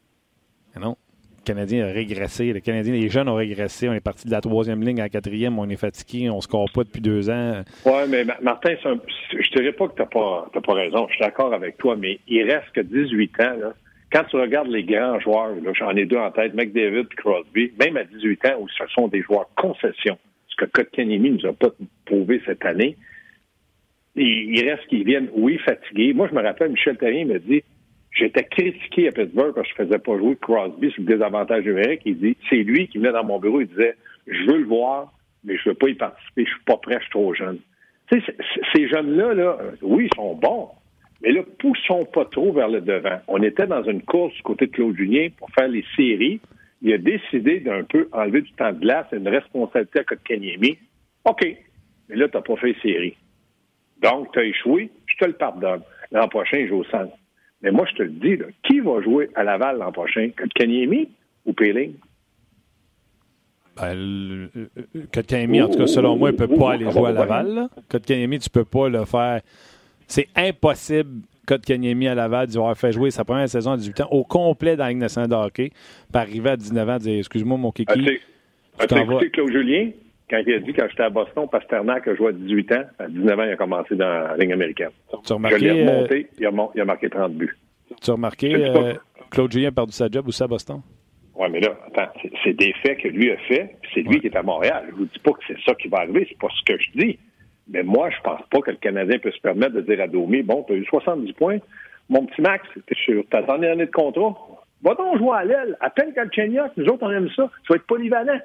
non, 0.78 0.96
le 1.38 1.44
Canadien 1.44 1.88
a 1.88 1.92
régressé. 1.92 2.52
Le 2.52 2.60
Canadien, 2.60 2.92
les 2.92 3.08
jeunes 3.08 3.28
ont 3.30 3.36
régressé. 3.36 3.88
On 3.88 3.94
est 3.94 4.04
parti 4.04 4.26
de 4.26 4.32
la 4.32 4.42
troisième 4.42 4.82
ligne 4.82 5.00
à 5.00 5.04
la 5.04 5.08
quatrième. 5.08 5.58
On 5.58 5.68
est 5.68 5.76
fatigué. 5.76 6.28
On 6.28 6.36
ne 6.36 6.40
score 6.42 6.66
pas 6.74 6.84
depuis 6.84 7.00
deux 7.00 7.30
ans. 7.30 7.62
Oui, 7.86 8.02
mais 8.08 8.26
Martin, 8.42 8.74
je 8.82 8.88
ne 8.88 9.56
dirais 9.56 9.72
pas 9.72 9.88
que 9.88 9.94
tu 9.94 10.02
n'as 10.02 10.06
pas, 10.06 10.50
pas, 10.60 10.74
raison. 10.74 11.06
Je 11.08 11.14
suis 11.14 11.24
d'accord 11.24 11.54
avec 11.54 11.78
toi, 11.78 11.96
mais 11.96 12.20
il 12.28 12.42
reste 12.42 12.70
que 12.74 12.82
18 12.82 13.40
ans. 13.40 13.56
Là. 13.60 13.72
Quand 14.12 14.24
tu 14.24 14.36
regardes 14.36 14.68
les 14.68 14.84
grands 14.84 15.18
joueurs, 15.20 15.54
j'en 15.72 15.96
ai 15.96 16.04
deux 16.04 16.18
en 16.18 16.30
tête, 16.30 16.54
McDavid 16.54 17.00
et 17.10 17.16
Crosby, 17.16 17.72
même 17.80 17.96
à 17.96 18.04
18 18.04 18.44
ans, 18.46 18.60
où 18.60 18.68
ce 18.68 18.86
sont 18.94 19.08
des 19.08 19.22
joueurs 19.22 19.48
concessions, 19.56 20.18
ce 20.54 20.64
que 20.64 20.70
Kotkaniemi 20.70 21.30
nous 21.30 21.46
a 21.46 21.52
pas 21.52 21.70
prouvé 22.04 22.40
cette 22.46 22.64
année, 22.64 22.96
il, 24.16 24.68
reste 24.68 24.86
qu'ils 24.86 25.04
viennent, 25.04 25.28
oui, 25.34 25.58
fatigués. 25.58 26.12
Moi, 26.12 26.28
je 26.30 26.34
me 26.34 26.42
rappelle, 26.42 26.70
Michel 26.70 26.96
Terrien 26.96 27.24
me 27.24 27.38
dit 27.38 27.62
J'étais 28.12 28.44
critiqué 28.44 29.08
à 29.08 29.12
Pittsburgh 29.12 29.52
parce 29.54 29.66
que 29.72 29.74
je 29.76 29.86
faisais 29.86 29.98
pas 29.98 30.16
jouer 30.16 30.36
Crosby 30.40 30.90
sur 30.92 31.02
le 31.02 31.08
désavantage 31.08 31.64
numérique. 31.64 32.02
Il 32.04 32.18
dit, 32.18 32.36
c'est 32.48 32.62
lui 32.62 32.86
qui 32.86 32.98
venait 32.98 33.10
dans 33.10 33.24
mon 33.24 33.40
bureau, 33.40 33.60
il 33.60 33.66
disait, 33.66 33.96
je 34.28 34.44
veux 34.44 34.58
le 34.58 34.66
voir, 34.66 35.12
mais 35.42 35.56
je 35.56 35.70
veux 35.70 35.74
pas 35.74 35.88
y 35.88 35.94
participer, 35.94 36.44
je 36.44 36.50
suis 36.50 36.64
pas 36.64 36.76
prêt, 36.76 36.94
je 36.98 37.02
suis 37.02 37.10
trop 37.10 37.34
jeune. 37.34 37.58
Tu 38.10 38.20
sais, 38.20 38.36
ces 38.72 38.88
jeunes-là, 38.88 39.34
là, 39.34 39.58
oui, 39.82 40.08
ils 40.12 40.16
sont 40.16 40.34
bons, 40.36 40.68
mais 41.22 41.32
là, 41.32 41.42
poussons 41.58 42.04
pas 42.04 42.24
trop 42.26 42.52
vers 42.52 42.68
le 42.68 42.80
devant. 42.80 43.18
On 43.26 43.42
était 43.42 43.66
dans 43.66 43.82
une 43.82 44.02
course 44.02 44.32
du 44.34 44.42
côté 44.42 44.66
de 44.66 44.70
Claude 44.70 44.96
Julien 44.96 45.28
pour 45.36 45.50
faire 45.50 45.68
les 45.68 45.84
séries. 45.96 46.40
Il 46.84 46.92
a 46.92 46.98
décidé 46.98 47.60
d'un 47.60 47.82
peu 47.82 48.08
enlever 48.12 48.42
du 48.42 48.52
temps 48.52 48.70
de 48.70 48.78
glace, 48.78 49.06
une 49.10 49.26
responsabilité 49.26 50.00
à 50.00 50.04
Kotkaniemi. 50.04 50.76
OK, 51.24 51.56
mais 52.08 52.16
là, 52.16 52.28
tu 52.28 52.36
n'as 52.36 52.42
pas 52.42 52.56
fait 52.56 52.74
les 52.74 52.80
séries. 52.80 53.16
Donc, 54.02 54.30
tu 54.32 54.38
as 54.38 54.44
échoué, 54.44 54.90
je 55.06 55.16
te 55.16 55.24
le 55.24 55.32
pardonne. 55.32 55.80
L'an 56.12 56.28
prochain, 56.28 56.58
il 56.58 56.68
joue 56.68 56.80
au 56.80 56.84
centre. 56.84 57.16
Mais 57.62 57.70
moi, 57.70 57.86
je 57.90 57.96
te 57.96 58.02
le 58.02 58.10
dis, 58.10 58.38
qui 58.64 58.80
va 58.80 59.00
jouer 59.00 59.30
à 59.34 59.44
Laval 59.44 59.78
l'an 59.78 59.92
prochain? 59.92 60.28
Kanyemi 60.54 61.08
ou 61.46 61.54
Péling? 61.54 61.94
Ben, 63.76 64.50
Kotkaniemi, 65.10 65.62
en 65.62 65.70
tout 65.70 65.78
cas, 65.78 65.86
selon 65.86 66.18
moi, 66.18 66.30
il 66.30 66.34
ne 66.34 66.46
peut 66.46 66.54
pas 66.54 66.74
aller 66.74 66.90
jouer 66.90 67.08
à 67.08 67.12
Laval. 67.12 67.68
Kotkaniemi, 67.88 68.40
tu 68.40 68.50
ne 68.50 68.62
peux 68.62 68.66
pas 68.66 68.90
le 68.90 69.06
faire. 69.06 69.40
C'est 70.06 70.28
impossible, 70.36 71.22
Kotkaniemi 71.46 72.08
à 72.08 72.14
Laval, 72.14 72.46
d'avoir 72.48 72.76
fait 72.76 72.92
jouer 72.92 73.10
sa 73.10 73.24
première 73.24 73.48
saison 73.48 73.72
à 73.72 73.76
18 73.76 74.00
ans 74.02 74.08
au 74.10 74.24
complet 74.24 74.76
dans 74.76 74.84
la 74.84 74.90
Ligue 74.90 74.98
nationale 74.98 75.30
de 75.30 75.34
hockey, 75.34 75.70
par 76.12 76.22
arriver 76.22 76.50
à 76.50 76.56
19 76.56 76.88
ans 76.88 76.96
dire 76.98 77.18
Excuse-moi, 77.18 77.58
mon 77.58 77.70
kiki. 77.70 78.20
As-tu 78.78 78.98
écouté 78.98 79.30
Claude 79.30 79.52
Julien 79.52 79.90
quand 80.30 80.42
il 80.46 80.54
a 80.54 80.58
dit 80.58 80.72
quand 80.72 80.86
j'étais 80.88 81.02
à 81.02 81.10
Boston, 81.10 81.46
Pasternak 81.50 82.08
a 82.08 82.14
joué 82.14 82.28
à 82.28 82.32
18 82.32 82.72
ans. 82.72 82.84
À 82.98 83.08
19 83.08 83.38
ans, 83.38 83.42
il 83.42 83.50
a 83.50 83.56
commencé 83.56 83.94
dans 83.94 84.08
la 84.08 84.36
ligne 84.36 84.54
américaine. 84.54 84.90
Tu 85.24 85.32
as 85.32 85.34
remarqué, 85.34 85.58
Je 85.58 85.64
l'ai 85.64 85.86
remonté, 85.86 86.26
il, 86.38 86.46
a, 86.46 86.84
marqué 86.84 87.10
30 87.10 87.34
buts. 87.34 87.56
Tu 88.02 88.10
as 88.10 88.14
remarqué, 88.14 88.54
euh, 88.54 88.94
Claude 89.30 89.52
Julien 89.52 89.68
a 89.68 89.72
perdu 89.72 89.92
sa 89.92 90.08
job 90.08 90.26
aussi 90.26 90.42
à 90.42 90.46
Boston? 90.46 90.80
Oui, 91.36 91.48
mais 91.50 91.60
là, 91.60 91.76
attends, 91.88 92.12
c'est 92.42 92.54
des 92.54 92.72
faits 92.82 92.98
que 92.98 93.08
lui 93.08 93.30
a 93.32 93.36
fait, 93.48 93.76
c'est 93.92 94.00
lui 94.00 94.20
qui 94.20 94.28
est 94.28 94.36
à 94.36 94.42
Montréal. 94.42 94.84
Je 94.90 94.94
vous 94.94 95.04
dis 95.04 95.18
pas 95.18 95.32
que 95.32 95.40
c'est 95.46 95.60
ça 95.66 95.74
qui 95.74 95.88
va 95.88 95.98
arriver, 95.98 96.26
c'est 96.28 96.38
pas 96.38 96.48
ce 96.48 96.72
que 96.72 96.80
je 96.80 96.90
dis. 96.94 97.18
Mais 97.68 97.82
moi, 97.82 98.10
je 98.10 98.20
pense 98.20 98.42
pas 98.50 98.60
que 98.60 98.70
le 98.70 98.76
Canadien 98.76 99.18
peut 99.18 99.30
se 99.30 99.40
permettre 99.40 99.74
de 99.74 99.80
dire 99.80 100.00
à 100.00 100.06
Domi, 100.06 100.42
bon, 100.42 100.64
tu 100.64 100.74
as 100.74 100.76
eu 100.76 100.84
70 100.84 101.32
points, 101.32 101.58
mon 102.08 102.26
petit 102.26 102.42
Max, 102.42 102.66
es 102.76 102.94
sur 102.94 103.26
ta 103.28 103.42
dernière 103.42 103.72
année 103.72 103.86
de 103.86 103.90
contrat, 103.90 104.34
va 104.82 104.94
donc 104.94 105.18
jouer 105.18 105.36
à 105.36 105.44
l'aile, 105.44 105.76
appelle 105.80 106.12
Galchenyuk, 106.12 106.72
nous 106.76 106.86
autres, 106.86 107.02
on 107.02 107.10
aime 107.10 107.30
ça, 107.30 107.50
tu 107.62 107.72
vas 107.72 107.76
être 107.76 107.86
polyvalent. 107.86 108.38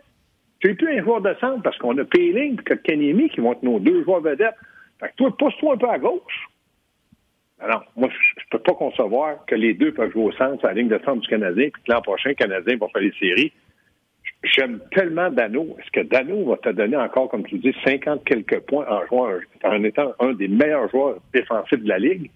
Tu 0.59 0.67
n'es 0.67 0.73
plus 0.75 0.99
un 0.99 1.03
joueur 1.03 1.21
de 1.21 1.33
centre 1.39 1.61
parce 1.61 1.77
qu'on 1.77 1.97
a 1.97 2.03
Péling 2.03 2.59
et 2.69 2.77
Kanyemi 2.77 3.29
qui 3.29 3.39
vont 3.39 3.53
être 3.53 3.63
nos 3.63 3.79
deux 3.79 4.03
joueurs 4.03 4.21
vedettes. 4.21 4.55
Fait 4.99 5.09
que 5.09 5.15
toi, 5.15 5.35
pousse-toi 5.37 5.73
un 5.75 5.77
peu 5.77 5.89
à 5.89 5.97
gauche. 5.97 6.49
Alors, 7.61 7.85
moi, 7.95 8.09
je 8.09 8.43
ne 8.45 8.49
peux 8.51 8.63
pas 8.63 8.73
concevoir 8.73 9.45
que 9.45 9.55
les 9.55 9.73
deux 9.73 9.93
peuvent 9.93 10.11
jouer 10.11 10.25
au 10.25 10.31
centre, 10.33 10.63
à 10.65 10.69
la 10.69 10.73
ligne 10.75 10.87
de 10.87 10.99
centre 10.99 11.21
du 11.21 11.27
Canadien, 11.27 11.69
puis 11.73 11.83
que 11.83 11.91
l'an 11.91 12.01
prochain, 12.01 12.29
le 12.29 12.35
Canadien 12.35 12.77
va 12.77 12.87
faire 12.87 13.01
les 13.01 13.13
séries. 13.19 13.51
J'aime 14.43 14.79
tellement 14.91 15.29
Dano. 15.29 15.75
Est-ce 15.79 15.91
que 15.91 16.07
Dano 16.07 16.45
va 16.49 16.57
te 16.57 16.69
donner 16.69 16.95
encore, 16.95 17.29
comme 17.29 17.43
tu 17.43 17.57
dis, 17.57 17.75
50 17.83 18.23
quelques 18.23 18.59
points 18.61 18.85
en 18.89 19.05
jouant, 19.07 19.29
en 19.65 19.83
étant 19.83 20.13
un 20.19 20.33
des 20.33 20.47
meilleurs 20.47 20.89
joueurs 20.89 21.17
défensifs 21.33 21.83
de 21.83 21.89
la 21.89 21.99
Ligue? 21.99 22.31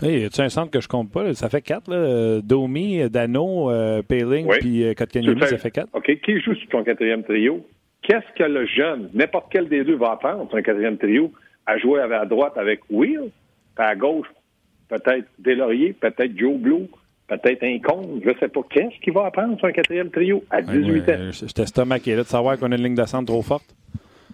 Hey, 0.00 0.24
a 0.24 0.42
un 0.42 0.48
centre 0.48 0.70
que 0.70 0.80
je 0.80 0.86
compte 0.86 1.10
pas? 1.10 1.34
Ça 1.34 1.48
fait 1.48 1.60
quatre, 1.60 1.90
là. 1.90 2.40
Domi, 2.40 3.10
Dano, 3.10 3.70
euh, 3.70 4.02
Payling, 4.02 4.46
puis 4.60 4.84
euh, 4.84 4.94
Kotkaniemi, 4.94 5.40
ça 5.40 5.58
fait 5.58 5.72
quatre. 5.72 5.88
OK. 5.92 6.20
Qui 6.20 6.40
joue 6.40 6.54
sur 6.54 6.68
ton 6.68 6.84
quatrième 6.84 7.24
trio? 7.24 7.66
Qu'est-ce 8.02 8.32
que 8.38 8.44
le 8.44 8.64
jeune, 8.66 9.10
n'importe 9.12 9.46
quel 9.50 9.68
des 9.68 9.82
deux 9.82 9.96
va 9.96 10.12
apprendre 10.12 10.48
sur 10.48 10.56
un 10.56 10.62
quatrième 10.62 10.96
trio, 10.98 11.32
à 11.66 11.78
jouer 11.78 12.00
à 12.00 12.24
droite 12.24 12.56
avec 12.56 12.80
Will, 12.88 13.30
puis 13.74 13.84
à 13.84 13.96
gauche, 13.96 14.28
peut-être 14.88 15.26
Delaurier, 15.40 15.94
peut-être 15.94 16.38
Joe 16.38 16.56
Blue, 16.56 16.86
peut-être 17.28 17.62
un 17.62 17.78
con, 17.78 18.20
je 18.24 18.30
ne 18.30 18.34
sais 18.38 18.48
pas. 18.48 18.60
Qu'est-ce 18.70 19.00
qu'il 19.00 19.12
va 19.12 19.26
apprendre 19.26 19.56
sur 19.58 19.68
un 19.68 19.72
quatrième 19.72 20.10
trio 20.10 20.42
à 20.50 20.62
18 20.62 21.08
ans? 21.10 21.30
J'étais 21.30 21.66
stomaqué 21.66 22.16
là 22.16 22.22
de 22.22 22.28
savoir 22.28 22.58
qu'on 22.58 22.72
a 22.72 22.76
une 22.76 22.82
ligne 22.82 22.94
de 22.94 23.04
centre 23.04 23.26
trop 23.26 23.42
forte. 23.42 23.74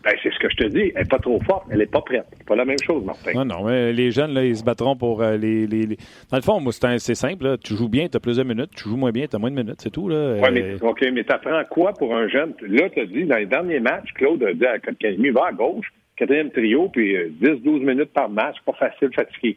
Ben, 0.04 0.12
c'est 0.22 0.30
ce 0.32 0.38
que 0.38 0.50
je 0.50 0.56
te 0.56 0.64
dis. 0.64 0.92
Elle 0.94 1.02
n'est 1.02 1.08
pas 1.08 1.18
trop 1.18 1.40
forte. 1.40 1.64
Elle 1.70 1.78
n'est 1.78 1.86
pas 1.86 2.02
prête. 2.02 2.26
C'est 2.36 2.46
pas 2.46 2.56
la 2.56 2.66
même 2.66 2.78
chose, 2.84 3.02
Martin. 3.04 3.32
Non, 3.32 3.44
non. 3.46 3.64
Mais 3.64 3.92
les 3.92 4.10
jeunes, 4.10 4.34
là, 4.34 4.44
ils 4.44 4.56
se 4.56 4.62
battront 4.62 4.96
pour 4.96 5.22
euh, 5.22 5.38
les, 5.38 5.66
les, 5.66 5.86
Dans 6.30 6.36
le 6.36 6.42
fond, 6.42 6.62
c'est 6.70 7.14
simple. 7.14 7.56
Tu 7.64 7.74
joues 7.74 7.88
bien, 7.88 8.08
tu 8.08 8.16
as 8.18 8.20
plus 8.20 8.36
de 8.36 8.42
minutes. 8.42 8.70
Tu 8.76 8.84
joues 8.84 8.98
moins 8.98 9.12
bien, 9.12 9.26
tu 9.26 9.36
as 9.36 9.38
moins 9.38 9.50
de 9.50 9.56
minutes. 9.56 9.80
C'est 9.80 9.90
tout. 9.90 10.10
Là. 10.10 10.34
Ouais, 10.34 10.50
mais, 10.50 10.74
OK, 10.82 11.02
mais 11.10 11.24
tu 11.24 11.32
apprends 11.32 11.62
quoi 11.70 11.94
pour 11.94 12.14
un 12.14 12.28
jeune? 12.28 12.52
Là, 12.68 12.90
tu 12.90 13.00
as 13.00 13.06
dit, 13.06 13.24
dans 13.24 13.36
les 13.36 13.46
derniers 13.46 13.80
matchs, 13.80 14.12
Claude 14.14 14.42
a 14.42 14.52
dit 14.52 14.66
à 14.66 14.78
Kotkaniemi, 14.78 15.30
va 15.30 15.46
à 15.46 15.52
gauche, 15.52 15.90
quatrième 16.16 16.50
trio, 16.50 16.88
puis 16.88 17.16
10-12 17.42 17.46
euh, 17.46 17.78
minutes 17.78 18.12
par 18.12 18.28
match, 18.28 18.56
pas 18.66 18.74
facile, 18.74 19.08
fatigué. 19.14 19.56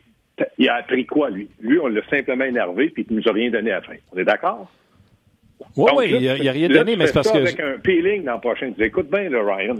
Il 0.58 0.70
a 0.70 0.76
appris 0.76 1.06
quoi, 1.06 1.30
lui? 1.30 1.48
Lui, 1.60 1.80
on 1.80 1.88
l'a 1.88 2.02
simplement 2.10 2.46
énervé, 2.46 2.90
puis 2.90 3.06
il 3.10 3.16
nous 3.16 3.28
a 3.28 3.32
rien 3.32 3.50
donné 3.50 3.72
à 3.72 3.76
la 3.76 3.82
fin. 3.82 3.96
On 4.12 4.18
est 4.18 4.24
d'accord? 4.24 4.72
Oui, 5.76 5.92
oui, 5.96 6.06
il 6.12 6.24
n'a 6.24 6.50
a 6.50 6.54
rien 6.54 6.70
donné, 6.70 6.96
mais 6.96 7.08
c'est 7.08 7.14
parce 7.14 7.32
que. 7.32 7.38
avec 7.38 7.60
un 7.60 7.78
peeling 7.80 8.24
dans 8.24 8.36
le 8.36 8.40
prochain. 8.40 8.68
Tu 8.68 8.74
dis, 8.74 8.84
écoute 8.84 9.10
bien, 9.10 9.30
le 9.30 9.42
Ryan. 9.42 9.76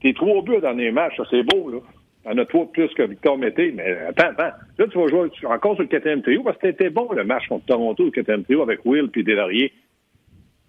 Tes 0.00 0.14
trois 0.14 0.42
buts 0.42 0.60
dans 0.62 0.72
les 0.72 0.90
matchs, 0.90 1.16
ça, 1.16 1.24
c'est 1.30 1.42
beau, 1.42 1.70
là. 1.70 1.78
en 2.24 2.38
as 2.38 2.44
trois 2.46 2.70
plus 2.70 2.88
que 2.88 3.02
Victor 3.02 3.38
Mété, 3.38 3.72
mais 3.72 3.96
attends, 4.08 4.28
attends. 4.28 4.56
Là, 4.78 4.86
tu 4.90 4.98
vas 4.98 5.08
jouer 5.08 5.30
encore 5.44 5.74
sur 5.74 5.82
le 5.82 5.88
quatrième 5.88 6.22
trio 6.22 6.42
parce 6.42 6.58
que 6.58 6.68
c'était 6.68 6.90
bon 6.90 7.10
le 7.12 7.24
match 7.24 7.46
contre 7.48 7.66
Toronto, 7.66 8.04
le 8.04 8.10
quatrième 8.10 8.44
trio 8.44 8.62
avec 8.62 8.84
Will 8.84 9.08
puis 9.08 9.24
Delaurier. 9.24 9.72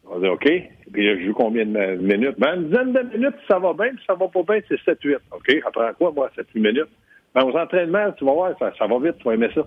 On 0.05 0.15
va 0.15 0.19
dire 0.19 0.31
OK. 0.33 0.47
Puis 0.93 1.05
je 1.05 1.25
joue 1.25 1.33
combien 1.33 1.65
de 1.65 1.95
minutes? 1.95 2.35
Ben, 2.37 2.55
une 2.55 2.69
dizaine 2.69 2.93
de 2.93 3.17
minutes, 3.17 3.35
ça 3.47 3.59
va 3.59 3.73
bien, 3.73 3.89
puis 3.89 4.03
ça 4.07 4.13
va 4.13 4.27
pas 4.27 4.43
bien, 4.43 4.61
c'est 4.67 4.79
7-8. 4.81 5.17
OK, 5.31 5.61
après 5.65 5.93
quoi, 5.97 6.11
moi, 6.15 6.31
7-8 6.37 6.45
minutes? 6.55 6.89
Ben, 7.35 7.43
aux 7.43 7.55
entraînements, 7.55 8.11
tu 8.13 8.25
vas 8.25 8.33
voir, 8.33 8.51
ça, 8.57 8.71
ça 8.77 8.87
va 8.87 8.99
vite, 8.99 9.17
tu 9.17 9.25
vas 9.25 9.33
aimer 9.33 9.49
ça. 9.53 9.61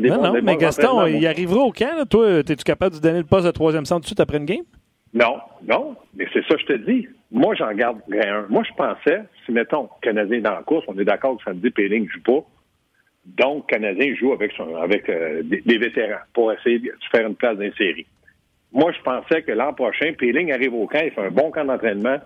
non, 0.00 0.22
non, 0.22 0.42
mais 0.42 0.56
Gaston, 0.56 1.06
il 1.06 1.26
arrivera 1.26 1.60
au 1.60 1.72
camp, 1.72 1.96
là. 1.96 2.04
Toi, 2.04 2.40
es-tu 2.40 2.56
capable 2.56 2.96
de 2.96 3.00
donner 3.00 3.18
le 3.18 3.24
poste 3.24 3.46
de 3.46 3.50
troisième 3.50 3.84
centre 3.84 4.00
tout 4.00 4.02
de 4.02 4.08
suite 4.08 4.20
après 4.20 4.38
une 4.38 4.44
game? 4.44 4.64
Non, 5.14 5.38
non, 5.66 5.96
mais 6.14 6.26
c'est 6.32 6.44
ça 6.46 6.54
que 6.54 6.60
je 6.60 6.66
te 6.66 6.72
dis. 6.90 7.08
Moi, 7.30 7.54
j'en 7.54 7.72
garde 7.72 7.98
un. 8.12 8.46
Moi, 8.48 8.62
je 8.68 8.74
pensais, 8.74 9.22
si, 9.44 9.52
mettons, 9.52 9.88
Canadien 10.02 10.40
dans 10.40 10.54
la 10.54 10.62
course, 10.62 10.84
on 10.88 10.98
est 10.98 11.04
d'accord 11.04 11.36
que 11.38 11.44
samedi, 11.44 11.70
Péling 11.70 12.04
ne 12.04 12.08
joue 12.08 12.22
pas. 12.22 12.44
Donc, 13.24 13.68
Canadien 13.68 14.14
joue 14.14 14.32
avec, 14.32 14.52
son, 14.52 14.76
avec 14.76 15.08
euh, 15.08 15.42
des, 15.42 15.78
vétérans 15.78 16.20
pour 16.32 16.52
essayer 16.52 16.78
de 16.78 16.92
faire 17.10 17.26
une 17.26 17.34
place 17.34 17.56
dans 17.56 17.62
les 17.62 17.72
séries. 17.72 18.06
Moi, 18.72 18.92
je 18.92 19.02
pensais 19.02 19.42
que 19.42 19.52
l'an 19.52 19.72
prochain, 19.74 20.12
Péling 20.18 20.52
arrive 20.52 20.74
au 20.74 20.86
camp, 20.86 21.00
il 21.02 21.10
fait 21.10 21.26
un 21.26 21.30
bon 21.30 21.50
camp 21.50 21.64
d'entraînement. 21.64 22.18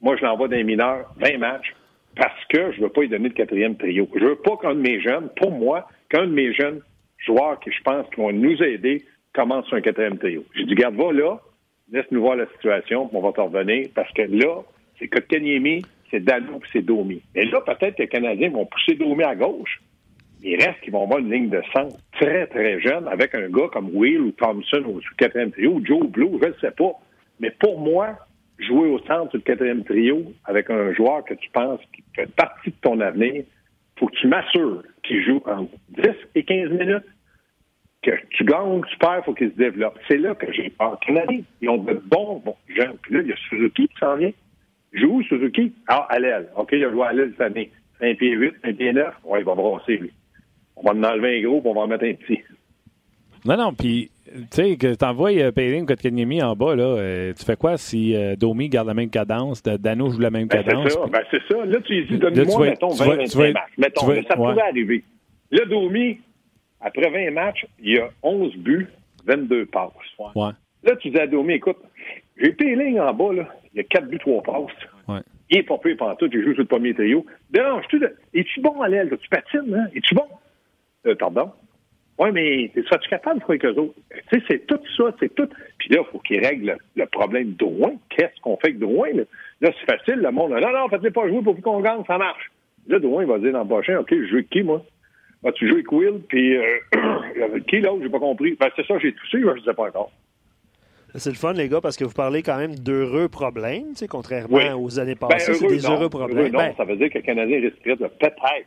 Moi, 0.00 0.16
je 0.16 0.24
l'envoie 0.24 0.48
dans 0.48 0.56
les 0.56 0.64
mineurs, 0.64 1.12
20 1.16 1.38
matchs, 1.38 1.74
parce 2.16 2.44
que 2.48 2.72
je 2.72 2.78
ne 2.78 2.84
veux 2.84 2.88
pas 2.90 3.02
lui 3.02 3.08
donner 3.08 3.28
le 3.28 3.34
quatrième 3.34 3.76
trio. 3.76 4.08
Je 4.14 4.24
veux 4.24 4.36
pas 4.36 4.56
qu'un 4.56 4.74
de 4.74 4.80
mes 4.80 5.00
jeunes, 5.00 5.28
pour 5.36 5.50
moi, 5.50 5.88
qu'un 6.08 6.26
de 6.26 6.32
mes 6.32 6.52
jeunes 6.52 6.80
joueurs 7.18 7.58
qui, 7.60 7.70
je 7.70 7.82
pense, 7.82 8.08
qui 8.10 8.20
vont 8.20 8.32
nous 8.32 8.62
aider, 8.62 9.02
commence 9.32 9.66
sur 9.66 9.76
un 9.76 9.80
quatrième 9.80 10.18
trio. 10.18 10.44
J'ai 10.54 10.64
dit, 10.64 10.74
garde, 10.74 10.94
va 10.94 11.12
là, 11.12 11.40
laisse-nous 11.92 12.20
voir 12.20 12.36
la 12.36 12.46
situation, 12.54 13.10
on 13.12 13.20
va 13.20 13.32
t'en 13.32 13.46
revenir, 13.46 13.88
parce 13.94 14.12
que 14.12 14.22
là, 14.22 14.62
c'est 14.98 15.08
Kotkaniemi, 15.08 15.82
c'est 16.10 16.20
Dano, 16.20 16.58
puis 16.60 16.70
c'est 16.72 16.82
Domi. 16.82 17.20
Et 17.34 17.44
là, 17.46 17.60
peut-être 17.60 17.96
que 17.96 18.02
les 18.02 18.08
Canadiens 18.08 18.50
vont 18.50 18.66
pousser 18.66 18.94
Domi 18.94 19.24
à 19.24 19.34
gauche. 19.34 19.80
Il 20.42 20.56
reste 20.62 20.80
qu'ils 20.82 20.92
vont 20.92 21.04
avoir 21.04 21.20
une 21.20 21.32
ligne 21.32 21.48
de 21.48 21.62
centre 21.74 21.96
très, 22.12 22.46
très 22.46 22.80
jeune 22.80 23.08
avec 23.08 23.34
un 23.34 23.48
gars 23.48 23.68
comme 23.72 23.90
Will 23.94 24.20
ou 24.20 24.30
Thompson 24.32 24.84
au 24.86 25.00
quatrième 25.16 25.50
trio, 25.50 25.72
ou 25.72 25.84
Joe 25.84 26.06
Blue, 26.06 26.38
je 26.40 26.48
ne 26.48 26.54
sais 26.60 26.70
pas. 26.70 26.92
Mais 27.40 27.50
pour 27.50 27.80
moi, 27.80 28.18
jouer 28.58 28.88
au 28.88 28.98
centre 29.00 29.36
du 29.36 29.42
quatrième 29.42 29.84
trio 29.84 30.32
avec 30.44 30.70
un 30.70 30.92
joueur 30.92 31.24
que 31.24 31.34
tu 31.34 31.50
penses 31.50 31.80
qui 31.94 32.02
fait 32.14 32.32
partie 32.34 32.70
de 32.70 32.76
ton 32.80 33.00
avenir, 33.00 33.44
faut 33.98 34.06
que 34.06 34.16
tu 34.16 34.28
m'assures 34.28 34.82
qu'il 35.02 35.22
joue 35.24 35.42
entre 35.46 35.72
10 35.90 36.10
et 36.34 36.44
15 36.44 36.70
minutes 36.70 37.04
que 38.02 38.10
tu 38.30 38.44
gagnes, 38.44 38.82
tu 38.90 38.98
perds, 38.98 39.24
faut 39.24 39.34
qu'ils 39.34 39.50
se 39.50 39.56
développent. 39.56 39.98
C'est 40.08 40.18
là 40.18 40.34
que 40.34 40.52
j'ai 40.52 40.70
peur. 40.70 40.98
Canadien, 41.00 41.40
ils 41.60 41.68
ont 41.68 41.78
de 41.78 41.94
bons, 41.94 42.42
bons 42.44 42.56
jeunes. 42.68 42.96
Puis 43.02 43.14
là, 43.14 43.20
il 43.22 43.28
y 43.28 43.32
a 43.32 43.36
Suzuki 43.48 43.88
qui 43.88 43.98
s'en 43.98 44.16
vient. 44.16 44.32
Joue 44.92 45.22
Suzuki? 45.22 45.72
Ah, 45.88 46.06
à 46.10 46.18
l'aile. 46.18 46.48
OK, 46.56 46.70
il 46.72 46.84
a 46.84 46.90
joué 46.90 47.06
à 47.06 47.12
l'aile 47.12 47.32
cette 47.32 47.40
année. 47.40 47.70
5 48.00 48.18
pieds 48.18 48.32
8, 48.32 48.54
5 48.62 48.76
pieds 48.76 48.92
9. 48.92 49.14
Ouais, 49.24 49.40
il 49.40 49.44
va 49.44 49.54
brasser, 49.54 49.96
lui. 49.96 50.12
On 50.76 50.82
va 50.82 50.92
en 50.92 51.02
enlever 51.02 51.38
un 51.38 51.42
gros, 51.42 51.60
puis 51.60 51.70
on 51.70 51.74
va 51.74 51.80
en 51.80 51.86
mettre 51.86 52.04
un 52.04 52.14
petit. 52.14 52.42
Non, 53.44 53.56
non, 53.58 53.74
puis, 53.74 54.10
tu 54.24 54.46
sais, 54.50 54.76
que 54.76 54.94
tu 54.94 55.04
envoies 55.04 55.38
euh, 55.38 55.52
Payling 55.52 55.84
Kotkaniemi 55.86 56.42
en 56.42 56.56
bas, 56.56 56.74
là, 56.74 56.84
euh, 56.84 57.32
tu 57.34 57.44
fais 57.44 57.56
quoi 57.56 57.76
si 57.76 58.16
euh, 58.16 58.36
Domi 58.36 58.70
garde 58.70 58.88
la 58.88 58.94
même 58.94 59.10
cadence, 59.10 59.62
Dano 59.62 60.10
joue 60.10 60.20
la 60.20 60.30
même 60.30 60.48
ben, 60.48 60.64
cadence? 60.64 60.84
C'est 60.84 60.98
ça, 60.98 61.06
ben, 61.06 61.22
c'est 61.30 61.42
ça. 61.48 61.64
Là, 61.64 61.80
tu 61.80 62.04
dis, 62.04 62.18
donne-moi, 62.18 62.66
mettons, 62.68 62.88
20, 62.88 63.16
25 63.16 63.52
matchs. 63.52 63.62
Mettons, 63.76 64.22
ça 64.28 64.36
pourrait 64.36 64.62
arriver. 64.62 65.04
Là, 65.50 65.66
Domi, 65.66 66.18
après 66.80 67.10
20 67.10 67.32
matchs, 67.32 67.66
il 67.80 67.94
y 67.94 67.98
a 67.98 68.08
11 68.22 68.56
buts, 68.56 68.88
22 69.26 69.66
passes. 69.66 69.92
Ouais. 70.18 70.50
Là, 70.82 70.96
tu 70.96 71.10
dis 71.10 71.18
à 71.18 71.26
Domi, 71.26 71.54
écoute, 71.54 71.78
j'ai 72.40 72.52
Péling 72.52 72.98
en 72.98 73.12
bas, 73.12 73.32
là. 73.32 73.48
Il 73.74 73.78
y 73.78 73.80
a 73.80 73.84
4 73.84 74.06
buts, 74.06 74.18
3 74.18 74.42
passes. 74.42 74.88
Ouais. 75.06 75.20
Il 75.50 75.58
est 75.58 75.62
pas 75.62 75.76
peu 75.76 75.94
tout, 76.18 76.28
j'ai 76.32 76.42
joué 76.42 76.54
sur 76.54 76.62
le 76.62 76.68
premier 76.68 76.94
trio. 76.94 77.26
Dérange-tu 77.50 77.98
de... 77.98 78.10
Es-tu 78.32 78.60
bon 78.60 78.80
à 78.80 78.88
l'aile? 78.88 79.10
Tu 79.20 79.28
patines, 79.28 79.74
hein? 79.74 79.86
Es-tu 79.94 80.14
bon? 80.14 80.24
Euh, 81.06 81.14
pardon? 81.14 81.50
Oui, 82.18 82.30
mais 82.32 82.70
seras-tu 82.76 83.08
capable 83.08 83.40
de 83.40 83.44
faire 83.44 83.50
avec 83.50 83.64
eux 83.64 83.80
autres? 83.80 83.94
Tu 84.30 84.38
sais, 84.38 84.44
c'est 84.48 84.66
tout 84.66 84.78
ça, 84.96 85.14
c'est 85.18 85.34
tout. 85.34 85.48
Puis 85.78 85.88
là, 85.90 86.02
il 86.02 86.12
faut 86.12 86.20
qu'il 86.20 86.44
règle 86.44 86.76
le 86.94 87.06
problème 87.06 87.52
de 87.52 87.56
Drouin. 87.56 87.94
Qu'est-ce 88.08 88.40
qu'on 88.40 88.56
fait 88.56 88.68
avec 88.68 88.78
Drouin? 88.78 89.08
Là, 89.12 89.22
là 89.60 89.70
c'est 89.78 89.96
facile, 89.96 90.20
le 90.20 90.30
monde. 90.30 90.52
Non, 90.52 90.72
non, 90.72 90.88
faites 90.88 91.12
pas 91.12 91.28
jouer 91.28 91.42
pour 91.42 91.60
qu'on 91.60 91.80
gagne, 91.80 92.04
ça 92.06 92.16
marche. 92.18 92.52
Là, 92.86 93.00
Drouin, 93.00 93.22
il 93.22 93.28
va 93.28 93.38
dire 93.38 93.52
dans 93.52 93.62
le 93.62 93.68
prochain, 93.68 93.98
OK, 93.98 94.10
je 94.10 94.26
joue 94.26 94.36
avec 94.36 94.50
qui, 94.50 94.62
moi? 94.62 94.84
Ah, 95.44 95.52
tu 95.52 95.68
joues 95.68 95.74
avec 95.74 95.92
Will, 95.92 96.20
puis 96.28 96.56
euh, 96.56 96.78
qui 97.68 97.80
l'autre, 97.80 98.02
j'ai 98.02 98.08
pas 98.08 98.18
compris. 98.18 98.56
Ben, 98.58 98.68
c'est 98.76 98.86
ça, 98.86 98.98
j'ai 98.98 99.12
toussé, 99.12 99.40
je 99.40 99.46
ne 99.46 99.60
sais 99.60 99.74
pas 99.74 99.88
encore. 99.88 100.10
C'est 101.16 101.30
le 101.30 101.36
fun, 101.36 101.52
les 101.52 101.68
gars, 101.68 101.80
parce 101.80 101.96
que 101.96 102.04
vous 102.04 102.14
parlez 102.14 102.42
quand 102.42 102.56
même 102.56 102.74
d'heureux 102.74 103.28
problèmes, 103.28 103.90
tu 103.90 103.98
sais, 103.98 104.08
contrairement 104.08 104.74
aux 104.74 104.98
années 104.98 105.14
ben, 105.14 105.28
passées. 105.28 105.54
c'est 105.54 105.66
des 105.66 105.86
heureux 105.86 106.08
problèmes. 106.08 106.50
non, 106.50 106.58
ben 106.58 106.74
ça 106.76 106.84
veut 106.84 106.96
dire 106.96 107.08
que 107.10 107.18
le 107.18 107.24
Canadien 107.24 107.60
risquerait 107.60 107.96
de 107.96 108.06
peut-être, 108.06 108.66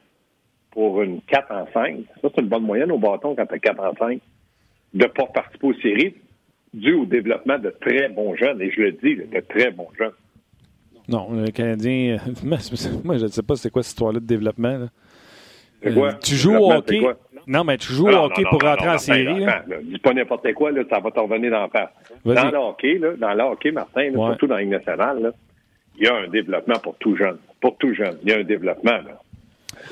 pour 0.78 1.02
une 1.02 1.22
4 1.22 1.52
en 1.52 1.68
5, 1.74 1.98
ça 2.22 2.30
c'est 2.36 2.40
une 2.40 2.50
bonne 2.50 2.62
moyenne 2.62 2.92
au 2.92 3.00
bâton 3.00 3.34
quand 3.36 3.48
tu 3.48 3.56
as 3.56 3.58
4 3.58 3.80
en 3.80 3.96
5, 3.96 4.20
de 4.94 5.04
ne 5.06 5.08
pas 5.08 5.26
participer 5.26 5.68
aux 5.70 5.74
séries, 5.74 6.14
dû 6.72 6.94
au 6.94 7.06
développement 7.06 7.58
de 7.58 7.74
très 7.82 8.10
bons 8.10 8.36
jeunes, 8.36 8.62
et 8.62 8.70
je 8.70 8.82
le 8.82 8.92
dis, 8.92 9.16
de 9.16 9.40
très 9.40 9.72
bons 9.72 9.88
jeunes. 9.98 10.12
Non, 11.10 11.30
le 11.32 11.50
Canadien, 11.50 12.18
moi 12.44 12.60
je 12.60 13.24
ne 13.24 13.28
sais 13.28 13.42
pas 13.42 13.56
c'est 13.56 13.72
quoi 13.72 13.82
cette 13.82 13.94
histoire-là 13.94 14.20
de 14.20 14.28
développement. 14.28 14.78
Là. 14.78 14.88
Euh, 15.88 16.12
tu 16.24 16.36
joues 16.36 16.56
au 16.56 16.72
hockey? 16.72 17.02
Non, 17.48 17.64
mais 17.64 17.80
tu 17.80 17.94
joues 17.94 18.10
au 18.10 18.26
hockey 18.26 18.44
pour 18.48 18.62
rentrer 18.62 18.90
en 18.90 19.00
série. 19.00 19.48
dis 19.82 19.98
pas 19.98 20.14
n'importe 20.14 20.54
quoi, 20.54 20.70
là, 20.70 20.84
ça 20.88 21.00
va 21.00 21.10
te 21.10 21.20
revenir 21.20 21.50
dans 21.50 21.68
face. 21.70 21.90
Dans 22.24 22.52
le 22.52 22.58
hockey, 22.58 23.00
là, 23.00 23.14
dans 23.18 23.34
le 23.34 23.44
hockey, 23.52 23.72
Martin, 23.72 24.12
surtout 24.14 24.46
dans 24.46 24.54
la 24.54 24.62
Ligue 24.62 24.70
nationale, 24.70 25.34
il 25.98 26.06
y 26.06 26.08
a 26.08 26.18
un 26.18 26.28
développement 26.28 26.78
pour 26.78 26.96
tout 26.98 27.18
jeune. 27.18 27.40
Pour 27.60 27.78
tout 27.78 27.96
jeune, 27.96 28.20
il 28.22 28.30
y 28.30 28.32
a 28.32 28.38
un 28.38 28.44
développement. 28.44 28.92
Là. 28.92 29.20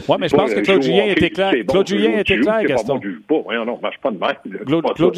Oui, 0.07 0.17
mais 0.19 0.27
je 0.27 0.35
pense 0.35 0.53
que 0.53 0.59
Claude 0.59 0.81
Julien 0.81 1.05
était 1.05 1.29
clair. 1.29 1.53
Claude 1.67 1.87
Julien 1.87 2.19
était 2.19 2.39
clair, 2.39 2.63
Gaston. 2.63 2.99
Non, 3.29 3.79
marche 3.81 3.99
pas 3.99 4.11
de 4.11 4.17
même. 4.17 4.65
Claude, 4.95 5.15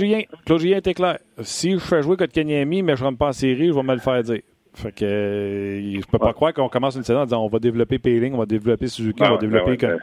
Julien, 0.60 0.78
était 0.78 0.94
clair. 0.94 1.18
Si 1.42 1.72
je 1.72 1.78
fais 1.78 2.02
jouer 2.02 2.18
contre 2.18 2.34
Kenyami, 2.34 2.84
mais 2.84 2.96
je 2.96 3.02
ne 3.02 3.08
rentre 3.08 3.18
pas 3.18 3.28
en 3.28 3.34
série, 3.34 3.68
je 3.68 3.74
vais 3.74 3.84
me 3.84 3.94
le 3.94 4.00
faire 4.00 4.22
dire. 4.24 4.42
Fait 4.78 4.92
que 4.92 5.06
euh, 5.06 6.00
je 6.00 6.06
peux 6.06 6.20
pas 6.20 6.34
croire 6.34 6.54
qu'on 6.54 6.70
commence 6.70 6.96
une 6.96 7.04
saison 7.04 7.22
en 7.22 7.24
disant 7.24 7.44
on 7.44 7.48
va 7.48 7.58
développer 7.58 7.98
Payling, 7.98 8.36
on 8.36 8.38
va 8.38 8.46
développer 8.46 8.86
Suzuki, 8.86 9.24
on 9.24 9.32
va 9.32 9.38
développer. 9.38 9.76
Ben 9.76 9.98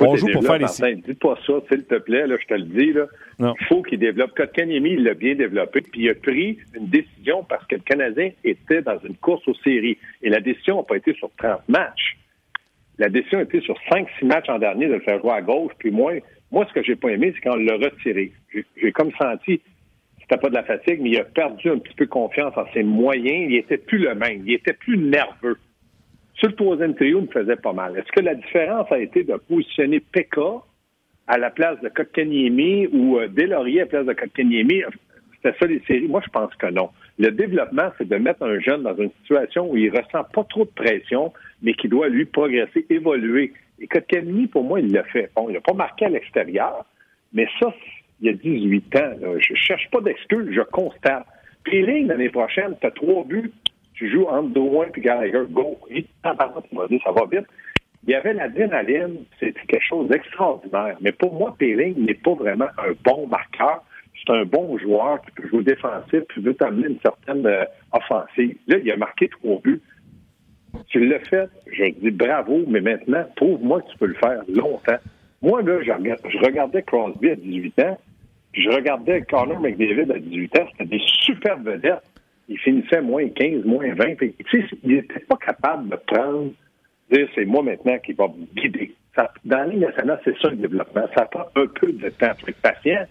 on 0.00 0.16
joue 0.16 0.26
pour 0.32 0.42
faire 0.42 0.58
les 0.58 0.64
Martin, 0.64 0.94
Dis 0.94 1.14
pas 1.14 1.38
ça, 1.46 1.52
s'il 1.68 1.84
te 1.84 1.94
plaît, 1.94 2.26
là, 2.26 2.36
je 2.40 2.46
te 2.46 2.54
le 2.54 2.64
dis. 2.64 2.92
Là. 2.92 3.06
Il 3.38 3.66
faut 3.66 3.82
qu'il 3.82 4.00
développe. 4.00 4.34
Kotkaniemi, 4.36 4.94
il 4.94 5.04
l'a 5.04 5.14
bien 5.14 5.36
développé, 5.36 5.80
puis 5.80 6.02
il 6.02 6.10
a 6.10 6.14
pris 6.14 6.58
une 6.74 6.88
décision 6.88 7.44
parce 7.48 7.64
que 7.66 7.76
le 7.76 7.82
Canadien 7.82 8.30
était 8.42 8.82
dans 8.82 8.98
une 8.98 9.14
course 9.14 9.46
aux 9.46 9.54
séries. 9.62 9.96
Et 10.22 10.28
la 10.28 10.40
décision 10.40 10.78
n'a 10.78 10.82
pas 10.82 10.96
été 10.96 11.14
sur 11.14 11.30
30 11.38 11.60
matchs. 11.68 12.16
La 12.98 13.08
décision 13.08 13.40
été 13.40 13.60
sur 13.60 13.76
5-6 13.90 14.24
matchs 14.24 14.48
en 14.48 14.58
dernier 14.58 14.86
de 14.86 14.94
le 14.94 15.00
faire 15.00 15.20
jouer 15.20 15.32
à 15.32 15.42
gauche. 15.42 15.72
Puis 15.78 15.90
moi, 15.90 16.12
moi 16.50 16.66
ce 16.68 16.72
que 16.72 16.82
j'ai 16.82 16.96
pas 16.96 17.10
aimé, 17.10 17.32
c'est 17.34 17.42
quand 17.42 17.56
on 17.56 17.62
l'a 17.62 17.76
retiré. 17.76 18.32
J'ai 18.52 18.92
comme 18.92 19.12
senti 19.20 19.60
c'était 20.28 20.40
pas 20.40 20.48
de 20.48 20.54
la 20.54 20.64
fatigue, 20.64 21.00
mais 21.00 21.10
il 21.10 21.20
a 21.20 21.24
perdu 21.24 21.70
un 21.70 21.78
petit 21.78 21.94
peu 21.94 22.06
confiance 22.06 22.52
en 22.56 22.64
ses 22.72 22.82
moyens. 22.82 23.46
Il 23.48 23.54
était 23.54 23.78
plus 23.78 23.98
le 23.98 24.14
même. 24.14 24.42
Il 24.44 24.54
était 24.54 24.72
plus 24.72 24.98
nerveux. 24.98 25.56
Sur 26.34 26.48
le 26.48 26.54
troisième 26.54 26.94
trio, 26.94 27.20
il 27.20 27.26
me 27.26 27.30
faisait 27.30 27.56
pas 27.56 27.72
mal. 27.72 27.96
Est-ce 27.96 28.10
que 28.12 28.20
la 28.20 28.34
différence 28.34 28.90
a 28.90 28.98
été 28.98 29.22
de 29.22 29.34
positionner 29.36 30.00
Pekka 30.00 30.62
à 31.28 31.38
la 31.38 31.50
place 31.50 31.80
de 31.80 31.88
Kotkaniemi 31.88 32.88
ou 32.88 33.18
euh, 33.18 33.28
Delaurier 33.28 33.82
à 33.82 33.84
la 33.84 33.88
place 33.88 34.06
de 34.06 34.12
Kotkaniemi? 34.12 34.82
C'était 35.46 35.58
ça 35.58 35.66
les 35.66 35.80
séries? 35.86 36.08
Moi, 36.08 36.20
je 36.24 36.30
pense 36.30 36.54
que 36.56 36.66
non. 36.66 36.90
Le 37.18 37.30
développement, 37.30 37.90
c'est 37.96 38.08
de 38.08 38.16
mettre 38.16 38.42
un 38.42 38.58
jeune 38.58 38.82
dans 38.82 38.96
une 38.96 39.10
situation 39.20 39.70
où 39.70 39.76
il 39.76 39.90
ressent 39.90 40.24
pas 40.32 40.44
trop 40.44 40.64
de 40.64 40.70
pression, 40.70 41.32
mais 41.62 41.74
qui 41.74 41.88
doit, 41.88 42.08
lui, 42.08 42.24
progresser, 42.24 42.84
évoluer. 42.90 43.52
Et 43.78 43.86
Kotkaniemi, 43.86 44.48
pour 44.48 44.64
moi, 44.64 44.80
il 44.80 44.92
l'a 44.92 45.04
fait. 45.04 45.30
Bon, 45.36 45.48
il 45.48 45.52
n'a 45.52 45.60
pas 45.60 45.74
marqué 45.74 46.06
à 46.06 46.08
l'extérieur, 46.08 46.84
mais 47.32 47.46
ça, 47.60 47.72
il 48.20 48.26
y 48.26 48.30
a 48.30 48.32
18 48.32 48.96
ans. 48.96 49.12
Je 49.38 49.54
Je 49.54 49.54
cherche 49.54 49.88
pas 49.90 50.00
d'excuses, 50.00 50.50
je 50.50 50.62
constate. 50.62 51.26
Puis 51.62 51.82
l'année 51.82 52.30
prochaine, 52.30 52.74
tu 52.80 52.86
as 52.86 52.90
trois 52.90 53.24
buts, 53.24 53.52
tu 53.94 54.10
joues 54.10 54.26
entre 54.26 54.48
Drouin 54.50 54.86
et 54.94 55.00
Gallagher, 55.00 55.44
go. 55.50 55.78
Et 55.90 56.06
ça 56.24 56.32
va 56.34 57.24
vite. 57.30 57.46
Il 58.06 58.10
y 58.10 58.14
avait 58.14 58.34
l'adrénaline, 58.34 59.24
c'était 59.40 59.60
quelque 59.66 59.84
chose 59.84 60.08
d'extraordinaire. 60.08 60.96
Mais 61.00 61.12
pour 61.12 61.34
moi, 61.34 61.54
Péling 61.58 62.04
n'est 62.04 62.14
pas 62.14 62.34
vraiment 62.34 62.68
un 62.78 62.92
bon 63.04 63.26
marqueur. 63.26 63.82
Un 64.28 64.44
bon 64.44 64.76
joueur 64.78 65.20
qui 65.22 65.30
peut 65.32 65.48
jouer 65.48 65.62
défensif, 65.62 66.22
qui 66.34 66.40
veut 66.40 66.54
t'amener 66.54 66.88
une 66.88 67.00
certaine 67.00 67.46
euh, 67.46 67.64
offensive. 67.92 68.56
Là, 68.66 68.78
il 68.78 68.90
a 68.90 68.96
marqué 68.96 69.28
trois 69.28 69.60
buts. 69.60 69.80
Tu 70.88 71.06
l'as 71.06 71.20
fait, 71.20 71.48
je 71.72 71.84
dis 71.84 72.10
bravo, 72.10 72.64
mais 72.66 72.80
maintenant, 72.80 73.24
prouve-moi 73.36 73.82
que 73.82 73.90
tu 73.92 73.98
peux 73.98 74.06
le 74.06 74.14
faire 74.14 74.42
longtemps. 74.48 74.98
Moi, 75.42 75.62
là, 75.62 75.80
je 75.82 76.38
regardais 76.38 76.82
Crosby 76.82 77.30
à 77.30 77.36
18 77.36 77.78
ans, 77.80 77.98
puis 78.52 78.62
je 78.62 78.70
regardais 78.70 79.22
Connor 79.22 79.60
McDavid 79.60 80.10
à 80.10 80.18
18 80.18 80.58
ans, 80.58 80.66
c'était 80.72 80.96
des 80.96 81.02
super 81.04 81.58
vedettes. 81.58 82.02
Il 82.48 82.58
finissait 82.58 83.00
moins 83.00 83.28
15, 83.28 83.64
moins 83.64 83.92
20. 83.94 84.16
tu 84.16 84.34
sais, 84.50 84.64
il 84.82 84.96
n'était 84.96 85.20
pas 85.20 85.36
capable 85.36 85.88
de 85.88 85.96
prendre, 85.96 86.52
dire 87.10 87.28
c'est 87.34 87.44
moi 87.44 87.62
maintenant 87.62 87.98
qui 87.98 88.12
va 88.12 88.28
me 88.28 88.46
guider. 88.60 88.94
Dans 89.44 89.58
la 89.58 89.66
nationale, 89.66 90.20
c'est 90.24 90.36
ça 90.38 90.48
le 90.48 90.56
développement. 90.56 91.06
Ça 91.14 91.24
prend 91.26 91.46
un 91.54 91.66
peu 91.66 91.92
de 91.92 92.08
temps. 92.10 92.32
pour 92.38 92.48
être 92.48 92.60
patient. 92.60 93.06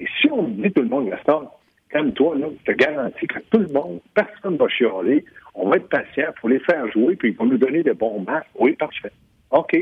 Mais 0.00 0.06
si 0.20 0.30
on 0.32 0.42
dit 0.44 0.72
tout 0.72 0.82
le 0.82 0.88
monde, 0.88 1.08
Gaston, 1.08 1.48
comme 1.92 2.12
toi, 2.14 2.36
là, 2.36 2.46
je 2.58 2.72
te 2.72 2.76
garantis 2.76 3.26
que 3.26 3.38
tout 3.50 3.58
le 3.58 3.68
monde, 3.68 4.00
personne 4.14 4.54
ne 4.54 4.58
va 4.58 4.68
chialer. 4.68 5.24
On 5.54 5.68
va 5.68 5.76
être 5.76 5.88
patient, 5.88 6.32
faut 6.40 6.48
les 6.48 6.60
faire 6.60 6.90
jouer, 6.90 7.16
puis 7.16 7.30
ils 7.30 7.36
vont 7.36 7.46
nous 7.46 7.58
donner 7.58 7.82
des 7.82 7.94
bons 7.94 8.20
matchs. 8.20 8.46
Oui, 8.58 8.72
parfait. 8.74 9.12
OK, 9.50 9.76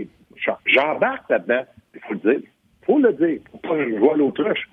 J'embarque 0.66 1.28
là-dedans. 1.30 1.62
Il 1.94 2.00
faut 2.00 2.14
le 2.14 2.18
dire. 2.18 2.40
Il 2.42 2.86
faut 2.86 2.98
le 2.98 3.12
dire. 3.12 3.40
Faut 3.50 3.58
pas 3.58 3.84
jouer 3.84 4.10
à 4.10 4.16
l'autruche. 4.16 4.68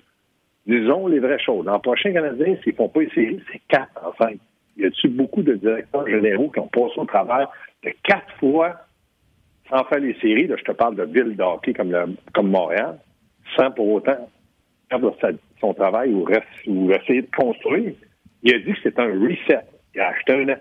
Disons 0.66 1.06
les 1.06 1.20
vraies 1.20 1.38
choses. 1.38 1.64
L'an 1.66 1.78
prochain 1.78 2.12
Canadien, 2.12 2.56
s'ils 2.62 2.72
ne 2.72 2.76
font 2.76 2.88
pas 2.88 3.00
les 3.00 3.10
séries, 3.10 3.42
c'est 3.52 3.60
quatre 3.68 3.92
en 4.04 4.12
cinq. 4.22 4.38
Y 4.76 4.86
a-tu 4.86 5.08
beaucoup 5.08 5.42
de 5.42 5.54
directeurs 5.54 6.06
généraux 6.06 6.50
qui 6.50 6.60
ont 6.60 6.68
passé 6.68 6.94
au 6.96 7.04
travers 7.04 7.48
de 7.84 7.90
quatre 8.02 8.30
fois 8.38 8.74
sans 9.70 9.84
faire 9.84 10.00
les 10.00 10.14
séries? 10.20 10.46
Là, 10.46 10.56
je 10.58 10.64
te 10.64 10.72
parle 10.72 10.96
de 10.96 11.04
ville 11.04 11.36
d'hockey 11.36 11.72
comme, 11.72 12.16
comme 12.34 12.50
Montréal, 12.50 12.98
sans 13.56 13.70
pour 13.70 13.88
autant 13.88 14.28
perdre 14.88 15.16
son 15.60 15.74
travail 15.74 16.12
ou, 16.12 16.26
ou 16.66 16.90
essayer 16.92 17.22
de 17.22 17.30
construire. 17.36 17.92
Il 18.42 18.54
a 18.54 18.58
dit 18.58 18.72
que 18.72 18.78
c'était 18.82 19.00
un 19.00 19.12
reset. 19.12 19.60
Il 19.94 20.00
a 20.00 20.08
acheté 20.08 20.32
un 20.32 20.48
an. 20.50 20.56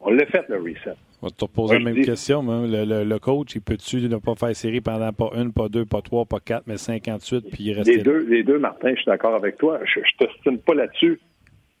On 0.00 0.10
l'a 0.10 0.26
fait, 0.26 0.48
le 0.48 0.56
reset. 0.56 0.96
On 1.22 1.26
va 1.26 1.30
te 1.30 1.44
poser 1.44 1.78
la 1.78 1.84
même 1.84 2.02
question. 2.02 2.42
Le, 2.42 3.18
coach, 3.18 3.54
il 3.54 3.60
peut-tu 3.60 3.96
ne 4.08 4.16
pas 4.16 4.34
faire 4.34 4.56
série 4.56 4.80
pendant 4.80 5.12
pas 5.12 5.30
une, 5.36 5.52
pas 5.52 5.68
deux, 5.68 5.84
pas 5.84 6.00
trois, 6.00 6.24
pas 6.24 6.40
quatre, 6.40 6.66
mais 6.66 6.78
58, 6.78 7.50
puis 7.52 7.64
il 7.64 7.72
reste. 7.74 7.88
Les 7.88 7.98
deux, 7.98 8.26
les 8.26 8.42
deux, 8.42 8.58
Martin, 8.58 8.90
je 8.90 9.02
suis 9.02 9.04
d'accord 9.04 9.34
avec 9.34 9.58
toi. 9.58 9.80
Je 9.84 10.00
ne 10.00 10.26
t'estime 10.26 10.58
pas 10.58 10.74
là-dessus. 10.74 11.20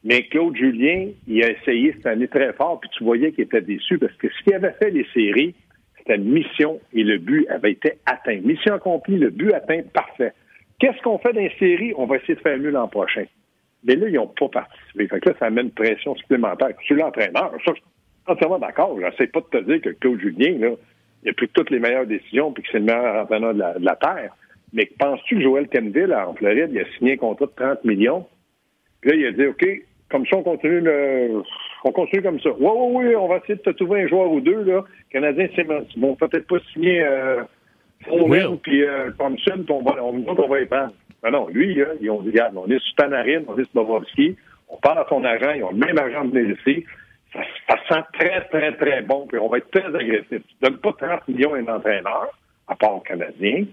Mais 0.04 0.24
Claude 0.24 0.56
Julien, 0.56 1.08
il 1.26 1.42
a 1.44 1.50
essayé 1.50 1.92
cette 1.92 2.06
année 2.06 2.28
très 2.28 2.52
fort, 2.54 2.80
puis 2.80 2.90
tu 2.96 3.04
voyais 3.04 3.32
qu'il 3.32 3.44
était 3.44 3.60
déçu 3.60 3.98
parce 3.98 4.14
que 4.14 4.28
s'il 4.42 4.54
avait 4.54 4.72
fait 4.72 4.90
les 4.90 5.06
séries, 5.12 5.54
c'était 5.98 6.18
mission 6.18 6.80
et 6.92 7.02
le 7.02 7.18
but 7.18 7.46
avait 7.48 7.72
été 7.72 7.94
atteint. 8.06 8.40
Mission 8.42 8.74
accomplie, 8.74 9.18
le 9.18 9.30
but 9.30 9.52
atteint, 9.52 9.82
parfait. 9.92 10.32
Qu'est-ce 10.80 11.00
qu'on 11.02 11.18
fait 11.18 11.32
dans 11.32 11.40
les? 11.40 11.94
On 11.96 12.06
va 12.06 12.16
essayer 12.16 12.34
de 12.34 12.40
faire 12.40 12.58
mieux 12.58 12.70
l'an 12.70 12.88
prochain. 12.88 13.24
Mais 13.84 13.96
là, 13.96 14.08
ils 14.08 14.14
n'ont 14.14 14.26
pas 14.26 14.48
participé. 14.48 15.08
Fait 15.08 15.20
que 15.20 15.30
là, 15.30 15.36
ça 15.38 15.46
amène 15.46 15.66
une 15.66 15.72
pression 15.72 16.14
supplémentaire. 16.16 16.70
Tu 16.86 16.94
l'entraîneur. 16.94 17.52
Ça, 17.64 17.72
entièrement 18.26 18.58
d'accord. 18.58 18.98
J'essaie 19.00 19.26
pas 19.28 19.40
de 19.40 19.58
te 19.58 19.64
dire 19.64 19.80
que 19.80 19.90
Claude 19.90 20.20
Julien, 20.20 20.58
là, 20.58 20.70
il 21.22 21.30
a 21.30 21.32
pris 21.34 21.48
toutes 21.48 21.70
les 21.70 21.78
meilleures 21.78 22.06
décisions 22.06 22.52
puis 22.52 22.62
que 22.62 22.68
c'est 22.72 22.78
le 22.78 22.84
meilleur 22.84 23.22
entraîneur 23.22 23.54
de 23.54 23.84
la, 23.84 23.96
Terre. 23.96 24.34
Mais 24.72 24.90
penses-tu 24.98 25.36
que 25.36 25.42
Joël 25.42 25.68
Kenville, 25.68 26.14
en 26.14 26.34
Floride, 26.34 26.70
il 26.72 26.80
a 26.80 26.84
signé 26.96 27.14
un 27.14 27.16
contrat 27.16 27.46
de 27.46 27.52
30 27.56 27.84
millions? 27.84 28.26
Puis 29.00 29.10
là, 29.10 29.16
il 29.16 29.26
a 29.26 29.32
dit, 29.32 29.46
OK, 29.46 29.66
comme 30.10 30.26
ça, 30.26 30.36
on 30.36 30.42
continue 30.42 30.82
on 31.84 31.92
continue 31.92 32.22
comme 32.22 32.40
ça. 32.40 32.50
Oui, 32.58 32.70
oui, 32.74 33.06
oui, 33.06 33.16
on 33.16 33.26
va 33.26 33.38
essayer 33.38 33.56
de 33.56 33.62
te 33.62 33.70
trouver 33.70 34.02
un 34.02 34.08
joueur 34.08 34.30
ou 34.30 34.40
deux, 34.40 34.62
là. 34.64 34.84
Canadiens, 35.10 35.48
c'est 35.56 35.66
vont 35.96 36.14
peut-être 36.14 36.46
pas 36.46 36.58
signer 36.72 37.02
euh, 37.02 37.42
puis 38.62 38.84
euh, 38.84 39.10
Thompson, 39.18 39.62
puis 39.64 39.72
on 39.72 39.82
va, 39.82 40.02
on, 40.02 40.24
on 40.26 40.48
va 40.48 40.60
y 40.60 40.66
prendre. 40.66 40.92
Mais 41.22 41.30
non, 41.30 41.48
lui, 41.48 41.74
là, 41.74 41.86
ils 42.00 42.10
ont 42.10 42.22
dit, 42.22 42.30
regarde, 42.30 42.56
on 42.56 42.66
est 42.70 42.78
sur 42.78 42.94
Panarin, 42.96 43.42
on 43.46 43.58
est 43.58 43.64
sur 43.64 43.74
Bobrovski, 43.74 44.36
on 44.68 44.76
parle 44.76 44.98
à 44.98 45.06
son 45.08 45.22
agent, 45.24 45.52
ils 45.52 45.64
ont 45.64 45.70
le 45.70 45.76
même 45.76 45.98
agent 45.98 46.24
de 46.24 46.40
ici 46.40 46.84
ça, 47.32 47.76
sent 47.88 48.02
très, 48.18 48.44
très, 48.48 48.76
très 48.76 49.02
bon, 49.02 49.26
puis 49.26 49.38
on 49.38 49.48
va 49.48 49.58
être 49.58 49.70
très 49.70 49.86
agressif. 49.86 50.28
Tu 50.28 50.54
ne 50.62 50.68
donnes 50.68 50.78
pas 50.78 50.92
30 50.92 51.28
millions 51.28 51.54
à 51.54 51.58
un 51.58 51.76
entraîneur, 51.76 52.28
à 52.66 52.76
part 52.76 52.96
au 52.96 53.00
Canadien, 53.00 53.64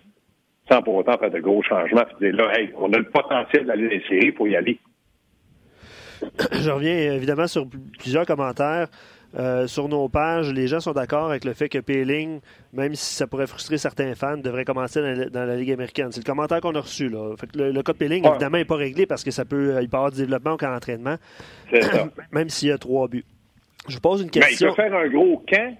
sans 0.69 0.81
pour 0.81 0.95
autant 0.95 1.17
faire 1.17 1.31
de 1.31 1.39
gros 1.39 1.61
changements, 1.63 2.03
puis 2.05 2.31
dire 2.31 2.35
là, 2.35 2.59
hey, 2.59 2.71
on 2.77 2.91
a 2.93 2.97
le 2.97 3.09
potentiel 3.09 3.65
d'aller 3.65 3.83
dans 3.83 3.91
les 3.91 4.03
séries 4.07 4.31
pour 4.31 4.47
y 4.47 4.55
aller. 4.55 4.79
Je 6.51 6.69
reviens 6.69 7.13
évidemment 7.13 7.47
sur 7.47 7.67
plusieurs 7.99 8.25
commentaires. 8.25 8.87
Euh, 9.35 9.67
sur 9.67 9.89
nos 9.89 10.07
pages, 10.07 10.51
les 10.53 10.67
gens 10.67 10.79
sont 10.79 10.93
d'accord 10.93 11.29
avec 11.29 11.43
le 11.43 11.53
fait 11.53 11.69
que 11.69 11.79
Peeling, 11.79 12.39
même 12.73 12.95
si 12.95 13.13
ça 13.13 13.27
pourrait 13.27 13.47
frustrer 13.47 13.77
certains 13.77 14.15
fans, 14.15 14.37
devrait 14.37 14.65
commencer 14.65 15.01
dans 15.29 15.45
la, 15.45 15.55
Ligue 15.55 15.71
américaine. 15.71 16.11
C'est 16.11 16.25
le 16.25 16.25
commentaire 16.25 16.61
qu'on 16.61 16.75
a 16.75 16.79
reçu. 16.79 17.09
Là. 17.09 17.35
le, 17.55 17.81
cas 17.81 17.93
de 17.93 17.97
Peeling, 17.97 18.25
évidemment, 18.25 18.57
n'est 18.57 18.65
pas 18.65 18.75
réglé 18.75 19.05
parce 19.05 19.23
que 19.23 19.31
ça 19.31 19.45
peut, 19.45 19.77
il 19.81 19.89
peut 19.89 19.97
avoir 19.97 20.11
du 20.11 20.17
développement 20.17 20.53
au 20.53 20.57
camp 20.57 20.71
d'entraînement, 20.71 21.17
même 22.31 22.49
s'il 22.49 22.69
y 22.69 22.71
a 22.71 22.77
trois 22.77 23.07
buts. 23.07 23.25
Je 23.87 23.95
vous 23.95 24.01
pose 24.01 24.21
une 24.21 24.29
question. 24.29 24.69
il 24.69 24.75
peut 24.75 24.81
faire 24.81 24.95
un 24.95 25.07
gros 25.07 25.43
camp. 25.47 25.75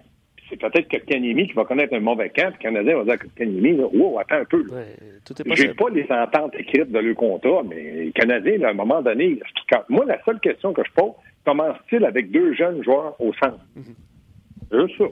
C'est 0.50 0.58
peut-être 0.58 0.88
que 0.88 0.98
Kanimi 0.98 1.48
qui 1.48 1.54
va 1.54 1.66
connaître 1.66 1.94
un 1.94 2.00
mauvais 2.00 2.30
camp, 2.30 2.54
puis 2.58 2.70
le 2.70 2.70
Canadien 2.70 2.98
va 2.98 3.04
dire 3.04 3.20
que 3.20 3.28
Kanimi, 3.36 3.74
wow, 3.74 4.20
attends 4.20 4.36
un 4.36 4.46
peu. 4.46 4.66
Je 4.66 5.64
n'ai 5.64 5.74
pas 5.74 5.90
les 5.90 6.08
ententes 6.10 6.56
écrites 6.56 6.90
de 6.90 7.00
le 7.00 7.14
contrat, 7.16 7.64
mais 7.68 8.06
le 8.06 8.12
Canadien, 8.12 8.62
à 8.64 8.70
un 8.70 8.74
moment 8.74 9.02
donné, 9.02 9.40
moi, 9.90 10.06
la 10.06 10.24
seule 10.24 10.40
question 10.40 10.72
que 10.72 10.84
je 10.86 10.92
pose, 10.94 11.12
commence-t-il 11.48 12.04
avec 12.04 12.30
deux 12.30 12.54
jeunes 12.54 12.84
joueurs 12.84 13.20
au 13.22 13.32
centre? 13.34 13.60
Mm 13.76 13.94
Juste 14.70 14.98
ça. 14.98 15.06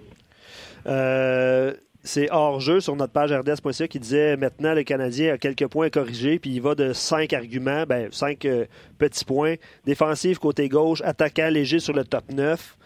Euh, 0.87 1.73
c'est 2.03 2.29
hors-jeu 2.29 2.81
sur 2.81 2.97
notre 2.97 3.13
page 3.13 3.31
RDS.ca 3.31 3.87
qui 3.87 3.99
disait 3.99 4.35
maintenant 4.35 4.73
le 4.73 4.83
Canadien 4.83 5.33
a 5.33 5.37
quelques 5.37 5.67
points 5.67 5.89
corrigés, 5.89 6.37
puis 6.37 6.51
il 6.51 6.61
va 6.61 6.75
de 6.75 6.91
cinq 6.91 7.31
arguments, 7.31 7.85
ben, 7.87 8.09
cinq 8.11 8.43
euh, 8.43 8.65
petits 8.97 9.23
points. 9.23 9.55
Défensif 9.85 10.37
côté 10.39 10.67
gauche, 10.67 11.01
attaquant 11.05 11.47
léger 11.49 11.79
sur 11.79 11.93
le 11.93 12.03
top 12.03 12.25
9. 12.33 12.77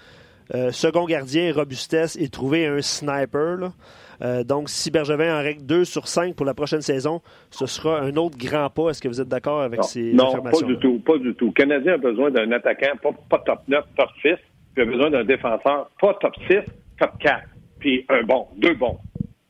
Euh, 0.56 0.72
second 0.72 1.06
gardien, 1.06 1.52
robustesse 1.54 2.16
et 2.20 2.30
trouver 2.30 2.66
un 2.66 2.82
sniper. 2.82 3.72
Euh, 4.22 4.44
donc, 4.44 4.70
si 4.70 4.92
Bergevin 4.92 5.40
en 5.40 5.42
règle 5.42 5.66
2 5.66 5.86
sur 5.86 6.08
5 6.08 6.36
pour 6.36 6.46
la 6.46 6.54
prochaine 6.54 6.82
saison, 6.82 7.22
ce 7.52 7.66
sera 7.66 8.02
un 8.02 8.16
autre 8.16 8.38
grand 8.38 8.70
pas. 8.70 8.90
Est-ce 8.90 9.02
que 9.02 9.08
vous 9.08 9.22
êtes 9.22 9.28
d'accord 9.28 9.62
avec 9.62 9.84
ces 9.84 10.14
informations? 10.14 10.68
Non, 10.68 10.74
pas 10.74 10.74
du 10.74 10.80
tout. 10.80 11.00
Pas 11.00 11.18
du 11.18 11.34
tout. 11.36 11.48
Le 11.48 11.52
Canadien 11.52 11.94
a 11.94 11.98
besoin 11.98 12.32
d'un 12.32 12.52
attaquant, 12.52 12.98
pas, 13.02 13.12
pas, 13.30 13.40
top 13.46 13.62
9, 13.68 13.86
top 13.96 14.10
6. 14.22 14.22
Puis 14.22 14.38
il 14.78 14.82
a 14.82 14.86
besoin 14.86 15.10
d'un 15.10 15.24
défenseur, 15.24 15.90
pas 16.02 16.14
top 16.16 16.36
6, 16.48 16.58
top 17.00 17.12
4. 17.20 17.44
Puis 17.80 18.06
un 18.10 18.24
bon, 18.24 18.48
deux 18.58 18.74
bons 18.74 18.98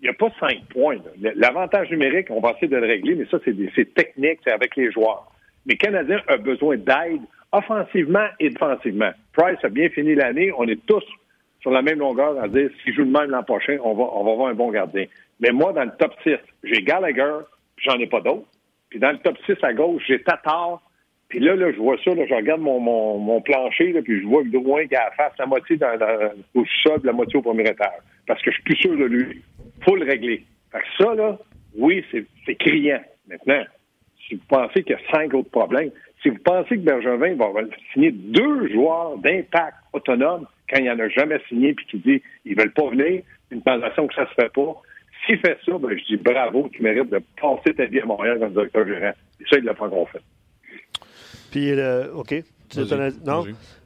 il 0.02 0.04
n'y 0.04 0.10
a 0.10 0.14
pas 0.14 0.30
cinq 0.40 0.64
points. 0.70 0.98
L'avantage 1.36 1.90
numérique, 1.92 2.28
on 2.30 2.40
va 2.40 2.52
essayer 2.52 2.68
de 2.68 2.78
le 2.78 2.88
régler, 2.88 3.16
mais 3.16 3.26
ça, 3.30 3.38
c'est 3.44 3.94
technique, 3.94 4.40
c'est 4.44 4.52
avec 4.52 4.76
les 4.76 4.92
joueurs. 4.92 5.30
Mais 5.66 5.74
le 5.74 5.78
Canadien 5.78 6.22
a 6.28 6.38
besoin 6.38 6.78
d'aide 6.78 7.22
offensivement 7.52 8.28
et 8.40 8.50
défensivement. 8.50 9.12
Price 9.34 9.58
a 9.64 9.70
bien 9.70 9.90
fini 9.90 10.16
l'année. 10.16 10.52
On 10.58 10.68
est 10.68 10.84
tous 10.86 11.04
sur 11.62 11.72
la 11.72 11.82
même 11.82 12.00
longueur 12.00 12.42
à 12.42 12.48
dire 12.48 12.70
s'il 12.84 12.94
joue 12.94 13.04
le 13.04 13.12
même 13.12 13.32
l'an 13.32 13.44
prochain, 13.44 13.78
on 13.84 13.94
va, 13.94 14.04
on 14.14 14.24
va 14.24 14.32
avoir 14.32 14.50
un 14.50 14.54
bon 14.54 14.72
gardien. 14.72 15.06
Mais 15.40 15.52
moi, 15.52 15.74
dans 15.74 15.84
le 15.84 15.92
top 15.98 16.14
6, 16.24 16.36
j'ai 16.64 16.82
Gallagher, 16.84 17.40
j'en 17.78 17.98
ai 18.00 18.08
pas 18.08 18.22
d'autres. 18.22 18.48
Puis 18.90 19.00
dans 19.00 19.12
le 19.12 19.18
top 19.20 19.38
6 19.46 19.58
à 19.64 19.74
gauche, 19.74 20.04
j'ai 20.08 20.22
Tatar. 20.22 20.82
Puis 21.28 21.40
là, 21.40 21.56
là, 21.56 21.72
je 21.72 21.78
vois 21.78 21.98
ça, 22.04 22.16
là, 22.16 22.26
je 22.28 22.34
regarde 22.34 22.62
mon, 22.62 22.80
mon, 22.80 23.42
plancher, 23.42 23.92
là, 23.92 24.02
puis 24.02 24.20
je 24.20 24.26
vois 24.26 24.42
Drouin 24.46 24.88
qui 24.88 24.96
a 24.96 25.06
la 25.06 25.12
face 25.12 25.34
la 25.38 25.46
moitié 25.46 25.78
dans, 25.78 25.96
dans, 25.98 26.32
au 26.56 26.66
sol, 26.84 27.02
la 27.04 27.14
moitié 27.14 27.38
au 27.38 27.44
premier 27.44 27.70
étage. 27.70 28.02
Parce 28.26 28.42
que 28.42 28.50
je 28.50 28.56
suis 28.56 28.64
plus 28.64 28.76
sûr 28.78 28.98
de 28.98 29.06
lui 29.06 29.44
faut 29.84 29.96
le 29.96 30.06
régler. 30.06 30.44
Fait 30.72 30.80
que 30.80 31.04
ça, 31.04 31.14
là, 31.16 31.38
oui, 31.76 32.04
c'est 32.12 32.56
criant. 32.56 33.02
Maintenant, 33.28 33.64
si 34.28 34.36
vous 34.36 34.44
pensez 34.48 34.84
qu'il 34.84 34.96
y 34.96 34.96
a 34.96 35.12
cinq 35.12 35.34
autres 35.34 35.50
problèmes, 35.50 35.92
si 36.22 36.30
vous 36.30 36.40
pensez 36.44 36.76
que 36.76 36.82
Bergevin 36.82 37.36
va 37.36 37.48
signer 37.94 38.12
deux 38.12 38.68
joueurs 38.72 39.18
d'impact 39.18 39.78
autonome 39.94 40.46
quand 40.70 40.80
il 40.80 40.86
n'en 40.86 41.00
a 41.00 41.10
jamais 41.10 41.40
signé 41.48 41.74
puis 41.74 41.86
qu'il 41.86 42.02
dit 42.02 42.22
ils 42.46 42.56
veulent 42.56 42.74
pas 42.74 42.90
venir, 42.90 43.22
une 43.52 43.62
transaction 43.62 44.08
que 44.08 44.16
ça 44.16 44.28
se 44.28 44.34
fait 44.34 44.52
pas, 44.54 44.82
s'il 45.26 45.40
fait 45.40 45.58
ça, 45.66 45.78
ben, 45.78 45.98
je 45.98 46.16
dis 46.16 46.18
bravo, 46.18 46.70
tu 46.72 46.82
mérites 46.82 47.10
de 47.10 47.22
passer 47.40 47.74
ta 47.74 47.86
vie 47.86 48.00
à 48.00 48.06
Montréal 48.06 48.40
comme 48.40 48.52
directeur 48.52 48.88
gérant. 48.88 49.14
Et 49.40 49.44
ça, 49.50 49.58
il 49.58 49.64
l'a 49.64 49.74
pas 49.74 49.90
qu'on 49.90 50.06
fait. 50.06 50.22
Puis, 51.52 51.72
euh, 51.72 52.14
OK. 52.14 52.36
Non? 53.26 53.46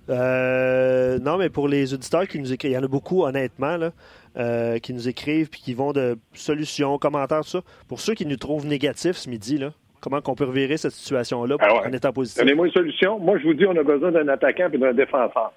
Euh, 0.09 1.17
non, 1.19 1.37
mais 1.37 1.49
pour 1.49 1.67
les 1.67 1.93
auditeurs 1.93 2.27
qui 2.27 2.39
nous 2.39 2.51
écrivent, 2.51 2.71
il 2.71 2.75
y 2.75 2.77
en 2.77 2.83
a 2.83 2.87
beaucoup, 2.87 3.23
honnêtement, 3.23 3.77
là. 3.77 3.91
Euh, 4.35 4.79
qui 4.79 4.93
nous 4.93 5.07
écrivent 5.07 5.47
puis 5.47 5.61
qui 5.61 5.75
vont 5.75 5.93
de 5.93 6.17
solutions, 6.33 6.97
commentaires, 6.97 7.41
tout 7.41 7.49
ça. 7.49 7.61
Pour 7.87 7.99
ceux 7.99 8.15
qui 8.15 8.25
nous 8.25 8.35
trouvent 8.35 8.65
négatifs 8.65 9.15
ce 9.15 9.29
midi, 9.29 9.59
là, 9.59 9.73
comment 10.03 10.21
qu'on 10.21 10.35
peut 10.35 10.43
revirer 10.43 10.75
cette 10.75 10.91
situation-là 10.91 11.55
ah 11.59 11.87
en 11.87 11.93
étant 11.93 12.11
positif? 12.11 12.43
Donnez-moi 12.43 12.67
une 12.67 12.73
solution. 12.73 13.19
Moi, 13.19 13.39
je 13.39 13.45
vous 13.45 13.53
dis, 13.53 13.65
on 13.65 13.75
a 13.75 13.83
besoin 13.83 14.11
d'un 14.11 14.27
attaquant 14.27 14.69
et 14.71 14.77
d'un 14.77 14.93
défenseur. 14.93 15.53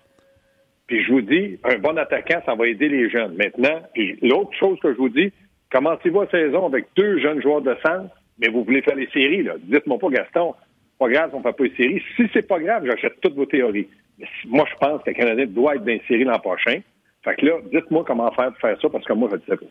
Puis 0.87 1.03
je 1.03 1.13
vous 1.13 1.21
dis, 1.21 1.59
un 1.65 1.79
bon 1.79 1.99
attaquant, 1.99 2.41
ça 2.47 2.55
va 2.55 2.69
aider 2.69 2.89
les 2.89 3.11
jeunes. 3.11 3.35
Maintenant, 3.37 3.81
puis 3.93 4.17
l'autre 4.23 4.53
chose 4.57 4.79
que 4.81 4.93
je 4.93 4.99
vous 4.99 5.09
dis, 5.09 5.33
commencez-vous 5.73 6.21
la 6.21 6.31
saison 6.31 6.65
avec 6.65 6.87
deux 6.97 7.19
jeunes 7.19 7.43
joueurs 7.43 7.61
de 7.61 7.75
centre, 7.85 8.15
mais 8.39 8.49
vous 8.49 8.63
voulez 8.63 8.83
faire 8.83 8.95
les 8.95 9.09
séries, 9.09 9.43
là. 9.43 9.55
Dites-moi 9.59 9.99
pas, 9.99 10.11
Gaston, 10.11 10.55
pas 11.01 11.09
grave, 11.09 11.31
on 11.33 11.39
ne 11.39 11.43
fait 11.43 11.53
pas 11.53 11.65
les 11.65 11.75
séries. 11.75 12.03
Si 12.17 12.31
c'est 12.33 12.47
pas 12.47 12.61
grave, 12.61 12.85
j'achète 12.87 13.21
toutes 13.21 13.35
vos 13.35 13.47
théories. 13.47 13.89
Mais 14.19 14.27
moi, 14.47 14.65
je 14.71 14.77
pense 14.79 15.03
que 15.03 15.11
le 15.11 15.15
Canadien 15.15 15.47
doit 15.47 15.75
être 15.75 15.85
dans 15.85 15.87
les 15.87 16.03
séries 16.07 16.25
l'an 16.25 16.39
prochain. 16.39 16.81
Fait 17.25 17.35
que 17.35 17.47
là, 17.47 17.55
dites-moi 17.73 18.05
comment 18.07 18.31
faire 18.31 18.53
pour 18.53 18.61
faire 18.61 18.81
ça, 18.81 18.89
parce 18.89 19.05
que 19.05 19.13
moi, 19.13 19.29
je 19.33 19.37
ne 19.37 19.41
sais 19.41 19.57
pas. 19.57 19.67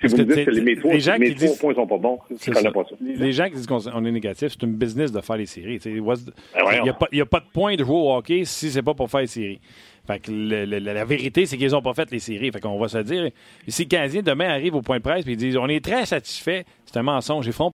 Si 0.00 0.06
vous 0.06 0.16
me 0.16 0.24
dites 0.24 0.44
que 0.44 0.50
les 0.50 0.60
métros, 0.60 0.90
les, 0.90 1.00
gens 1.00 1.16
qui 1.16 1.34
points 1.58 1.74
sont 1.74 1.86
pas 1.86 1.98
bons, 1.98 2.18
je 2.30 2.50
connais 2.50 2.70
pas 2.70 2.84
ça. 2.84 2.96
Les 3.00 3.32
gens 3.32 3.46
qui 3.46 3.56
disent 3.56 3.66
qu'on 3.66 4.04
est 4.04 4.12
négatif, 4.12 4.48
c'est 4.52 4.62
une 4.62 4.74
business 4.74 5.12
de 5.12 5.20
faire 5.20 5.36
les 5.36 5.46
séries. 5.46 5.78
Ben 5.84 5.92
il 5.92 6.82
n'y 7.12 7.20
a, 7.20 7.26
pas 7.26 7.40
de 7.40 7.50
point 7.52 7.76
de 7.76 7.84
jouer 7.84 7.96
au 7.96 8.14
hockey 8.14 8.44
si 8.44 8.70
c'est 8.70 8.82
pas 8.82 8.94
pour 8.94 9.10
faire 9.10 9.20
les 9.20 9.26
séries. 9.26 9.60
Fait 10.06 10.18
que 10.18 10.30
la 10.32 11.04
vérité, 11.04 11.46
c'est 11.46 11.56
qu'ils 11.56 11.70
n'ont 11.70 11.82
pas 11.82 11.94
fait 11.94 12.10
les 12.10 12.18
séries. 12.18 12.50
Fait 12.50 12.60
qu'on 12.60 12.78
va 12.78 12.88
se 12.88 12.98
dire, 12.98 13.30
si 13.68 13.82
le 13.82 13.88
Canadien 13.88 14.22
demain 14.22 14.48
arrive 14.48 14.74
au 14.74 14.82
point 14.82 14.96
de 14.96 15.02
presse 15.02 15.26
et 15.26 15.30
ils 15.30 15.36
disent 15.36 15.56
on 15.56 15.68
est 15.68 15.84
très 15.84 16.06
satisfait, 16.06 16.64
c'est 16.86 16.96
un 16.96 17.02
mensonge. 17.02 17.46
Ils 17.46 17.52
font 17.52 17.68